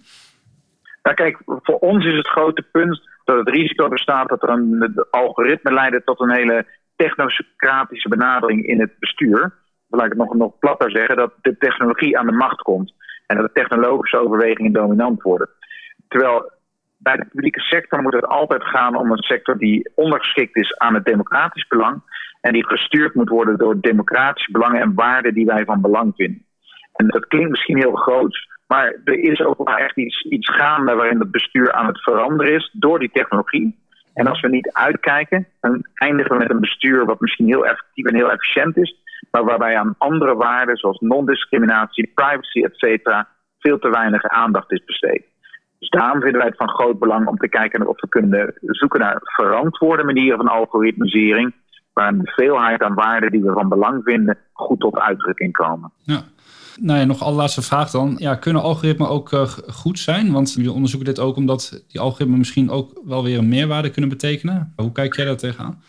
Nou, 1.04 1.16
kijk, 1.16 1.38
voor 1.46 1.80
ons 1.80 2.06
is 2.06 2.16
het 2.16 2.28
grote 2.28 2.62
punt 2.72 3.02
dat 3.24 3.38
het 3.38 3.50
risico 3.50 3.88
bestaat 3.88 4.30
dat 4.30 4.44
er 4.44 4.50
een 4.50 4.94
algoritme 5.10 5.74
leidt 5.74 6.06
tot 6.06 6.20
een 6.20 6.32
hele 6.32 6.66
technocratische 6.96 8.10
benadering 8.10 8.66
in 8.66 8.80
het 8.80 9.00
bestuur. 9.00 9.54
Laat 9.90 10.06
ik 10.06 10.12
het 10.12 10.20
nog, 10.20 10.34
nog 10.34 10.60
platter 10.60 10.92
zeggen, 10.92 11.16
dat 11.16 11.34
de 11.42 11.58
technologie 11.58 12.18
aan 12.18 12.26
de 12.26 12.32
macht 12.32 12.62
komt 12.62 12.94
en 13.28 13.38
dat 13.38 13.46
de 13.46 13.62
technologische 13.62 14.18
overwegingen 14.18 14.74
dominant 14.74 15.22
worden. 15.22 15.50
Terwijl 16.08 16.52
bij 16.98 17.16
de 17.16 17.26
publieke 17.26 17.60
sector 17.60 18.02
moet 18.02 18.14
het 18.14 18.28
altijd 18.28 18.64
gaan 18.64 18.96
om 18.96 19.12
een 19.12 19.24
sector 19.24 19.58
die 19.58 19.92
ondergeschikt 19.96 20.56
is 20.56 20.78
aan 20.78 20.94
het 20.94 21.06
democratisch 21.06 21.68
belang 21.68 22.02
en 22.42 22.54
die 22.54 22.68
gestuurd 22.68 23.16
moet 23.16 23.30
worden 23.30 23.58
door 23.58 23.80
democratische 23.80 24.52
belangen 24.52 24.82
en 24.82 24.94
waarden 24.94 25.34
die 25.34 25.46
wij 25.46 25.66
van 25.66 25.82
belang 25.82 26.14
vinden. 26.16 26.46
En 26.94 27.08
dat 27.08 27.28
klinkt 27.28 27.50
misschien 27.50 27.78
heel 27.78 27.96
groot, 27.96 28.48
maar 28.68 28.96
er 29.04 29.20
is 29.20 29.42
ook 29.42 29.58
wel 29.58 29.78
echt 29.78 29.98
iets, 29.98 30.22
iets 30.22 30.56
gaande 30.56 30.96
waarin 30.96 31.20
het 31.20 31.32
bestuur 31.32 31.72
aan 31.72 31.88
het 31.88 32.02
veranderen 32.02 32.54
is 32.54 32.70
door 32.74 33.00
die 33.00 33.12
technologie. 33.14 33.82
En 34.14 34.28
als 34.28 34.42
we 34.42 34.50
niet 34.50 34.72
uitkijken, 34.72 35.48
dan 35.62 35.86
eindigen 35.94 36.32
we 36.32 36.38
met 36.38 36.50
een 36.50 36.60
bestuur 36.60 37.06
wat 37.06 37.20
misschien 37.20 37.46
heel 37.46 37.66
effectief 37.66 38.06
en 38.06 38.16
heel 38.16 38.32
efficiënt 38.32 38.78
is, 38.78 38.96
maar 39.32 39.44
waarbij 39.44 39.78
aan 39.78 39.96
andere 39.98 40.36
waarden 40.36 40.78
zoals 40.78 41.00
non-discriminatie, 41.00 42.12
privacy, 42.16 42.64
etc. 42.64 43.26
veel 43.60 43.80
te 43.80 43.90
weinig 43.90 44.24
aandacht 44.24 44.72
is 44.72 44.84
besteed. 44.86 45.24
Dus 45.80 45.90
daarom 45.90 46.22
vinden 46.22 46.40
wij 46.40 46.50
het 46.50 46.58
van 46.58 46.70
groot 46.70 47.00
belang 47.00 47.28
om 47.28 47.38
te 47.38 47.50
kijken 47.50 47.88
of 47.88 48.02
we 48.02 48.08
kunnen 48.08 48.54
zoeken 48.62 49.00
naar 49.00 49.18
verantwoorde 49.22 50.04
manieren 50.04 50.38
van 50.38 50.48
algoritmisering, 50.48 51.54
waar 51.94 52.18
de 52.18 52.32
veelheid 52.32 52.82
aan 52.82 52.94
waarden 52.94 53.32
die 53.32 53.44
we 53.44 53.52
van 53.52 53.70
belang 53.70 54.04
vinden 54.04 54.38
goed 54.54 54.80
tot 54.80 55.00
uitdrukking 55.00 55.54
komen. 55.54 55.92
Ja. 56.04 56.22
Nou 56.82 57.00
ja, 57.00 57.06
nog 57.06 57.24
allerlaatste 57.24 57.62
vraag 57.62 57.90
dan. 57.90 58.16
Ja, 58.18 58.36
kunnen 58.36 58.62
algoritmen 58.62 59.10
ook 59.10 59.32
uh, 59.32 59.42
goed 59.82 60.00
zijn? 60.00 60.32
Want 60.32 60.54
jullie 60.54 60.72
onderzoeken 60.72 61.14
dit 61.14 61.20
ook 61.20 61.36
omdat 61.36 61.86
die 61.88 62.02
algoritmen 62.02 62.38
misschien 62.38 62.70
ook 62.70 63.02
wel 63.06 63.24
weer 63.24 63.38
een 63.38 63.50
meerwaarde 63.50 63.92
kunnen 63.92 64.10
betekenen. 64.10 64.74
Hoe 64.76 64.92
kijk 64.92 65.16
jij 65.16 65.26
daar 65.26 65.38
tegenaan? 65.38 65.82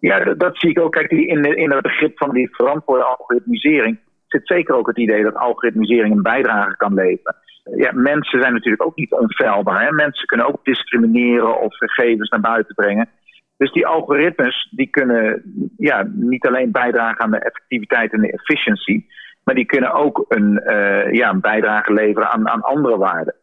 Ja, 0.00 0.34
dat, 0.34 0.58
zie 0.58 0.70
ik 0.70 0.80
ook. 0.80 0.92
Kijk, 0.92 1.10
in, 1.10 1.56
in 1.56 1.70
het 1.70 1.82
begrip 1.82 2.18
van 2.18 2.30
die 2.30 2.54
verantwoorde 2.54 3.04
algoritmisering 3.04 3.98
zit 4.28 4.46
zeker 4.46 4.74
ook 4.74 4.86
het 4.86 4.98
idee 4.98 5.22
dat 5.22 5.34
algoritmisering 5.34 6.14
een 6.14 6.22
bijdrage 6.22 6.76
kan 6.76 6.94
leveren. 6.94 7.36
Ja, 7.76 7.92
mensen 7.92 8.40
zijn 8.40 8.52
natuurlijk 8.52 8.82
ook 8.82 8.96
niet 8.96 9.12
onfeilbaar. 9.12 9.84
Hè? 9.84 9.92
Mensen 9.92 10.26
kunnen 10.26 10.46
ook 10.46 10.64
discrimineren 10.64 11.60
of 11.60 11.76
gegevens 11.76 12.28
naar 12.28 12.40
buiten 12.40 12.74
brengen. 12.74 13.08
Dus 13.56 13.72
die 13.72 13.86
algoritmes 13.86 14.68
die 14.70 14.90
kunnen 14.90 15.42
ja, 15.76 16.08
niet 16.12 16.46
alleen 16.46 16.70
bijdragen 16.70 17.20
aan 17.20 17.30
de 17.30 17.38
effectiviteit 17.38 18.12
en 18.12 18.20
de 18.20 18.32
efficiëntie, 18.32 19.06
maar 19.46 19.54
die 19.54 19.66
kunnen 19.66 19.92
ook 19.92 20.24
een, 20.28 20.62
uh, 20.66 21.12
ja, 21.12 21.30
een 21.30 21.40
bijdrage 21.40 21.92
leveren 21.92 22.30
aan, 22.30 22.48
aan 22.48 22.62
andere 22.62 22.96
waarden. 22.96 23.34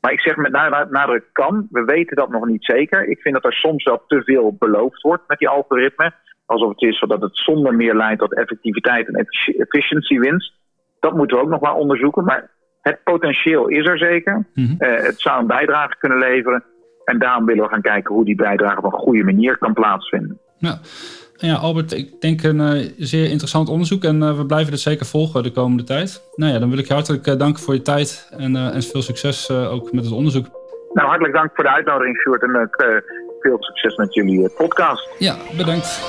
Maar 0.00 0.12
ik 0.12 0.20
zeg 0.20 0.36
met 0.36 0.52
nadruk 0.90 1.24
kan. 1.32 1.66
We 1.70 1.84
weten 1.84 2.16
dat 2.16 2.30
nog 2.30 2.46
niet 2.46 2.64
zeker. 2.64 3.08
Ik 3.08 3.20
vind 3.20 3.34
dat 3.34 3.44
er 3.44 3.52
soms 3.52 3.84
wel 3.84 4.04
te 4.06 4.22
veel 4.22 4.56
beloofd 4.58 5.00
wordt 5.00 5.22
met 5.26 5.38
die 5.38 5.48
algoritmen. 5.48 6.14
Alsof 6.46 6.68
het 6.68 6.82
is 6.82 6.98
zodat 6.98 7.20
het 7.20 7.36
zonder 7.36 7.74
meer 7.74 7.94
leidt 7.94 8.20
tot 8.20 8.34
effectiviteit 8.34 9.06
en 9.06 9.26
efficiëntiewinst. 9.56 10.52
Dat 11.00 11.16
moeten 11.16 11.36
we 11.36 11.42
ook 11.42 11.50
nog 11.50 11.60
maar 11.60 11.74
onderzoeken. 11.74 12.24
Maar 12.24 12.50
het 12.80 13.02
potentieel 13.04 13.68
is 13.68 13.86
er 13.86 13.98
zeker. 13.98 14.46
Mm 14.54 14.76
het 14.78 15.20
zou 15.20 15.40
een 15.40 15.46
bijdrage 15.46 15.96
kunnen 15.98 16.18
leveren. 16.18 16.64
En 17.04 17.18
daarom 17.18 17.44
willen 17.44 17.64
we 17.64 17.70
gaan 17.70 17.80
kijken 17.80 18.14
hoe 18.14 18.24
die 18.24 18.36
bijdrage 18.36 18.78
op 18.78 18.92
een 18.92 18.98
goede 18.98 19.24
manier 19.24 19.58
kan 19.58 19.72
plaatsvinden. 19.72 20.38
Ja. 20.58 20.78
Ja, 21.42 21.54
Albert, 21.54 21.92
ik 21.92 22.20
denk 22.20 22.42
een 22.42 22.60
uh, 22.60 22.90
zeer 22.98 23.30
interessant 23.30 23.68
onderzoek 23.68 24.04
en 24.04 24.22
uh, 24.22 24.36
we 24.36 24.46
blijven 24.46 24.70
dit 24.70 24.80
zeker 24.80 25.06
volgen 25.06 25.42
de 25.42 25.50
komende 25.50 25.84
tijd. 25.84 26.22
Nou 26.34 26.52
ja, 26.52 26.58
dan 26.58 26.68
wil 26.68 26.78
ik 26.78 26.86
je 26.86 26.92
hartelijk 26.92 27.26
uh, 27.26 27.38
danken 27.38 27.62
voor 27.62 27.74
je 27.74 27.82
tijd 27.82 28.28
en, 28.36 28.56
en 28.56 28.82
veel 28.82 29.02
succes 29.02 29.50
ook 29.50 29.92
met 29.92 30.04
het 30.04 30.12
onderzoek. 30.12 30.46
Nou, 30.92 31.08
hartelijk 31.08 31.34
dank 31.34 31.50
voor 31.54 31.64
de 31.64 31.70
uitnodiging, 31.70 32.16
Sjoerd, 32.16 32.42
en 32.42 32.70
veel 33.40 33.56
succes 33.60 33.96
met 33.96 34.14
jullie 34.14 34.48
podcast. 34.48 35.08
Ja, 35.18 35.36
bedankt. 35.56 36.00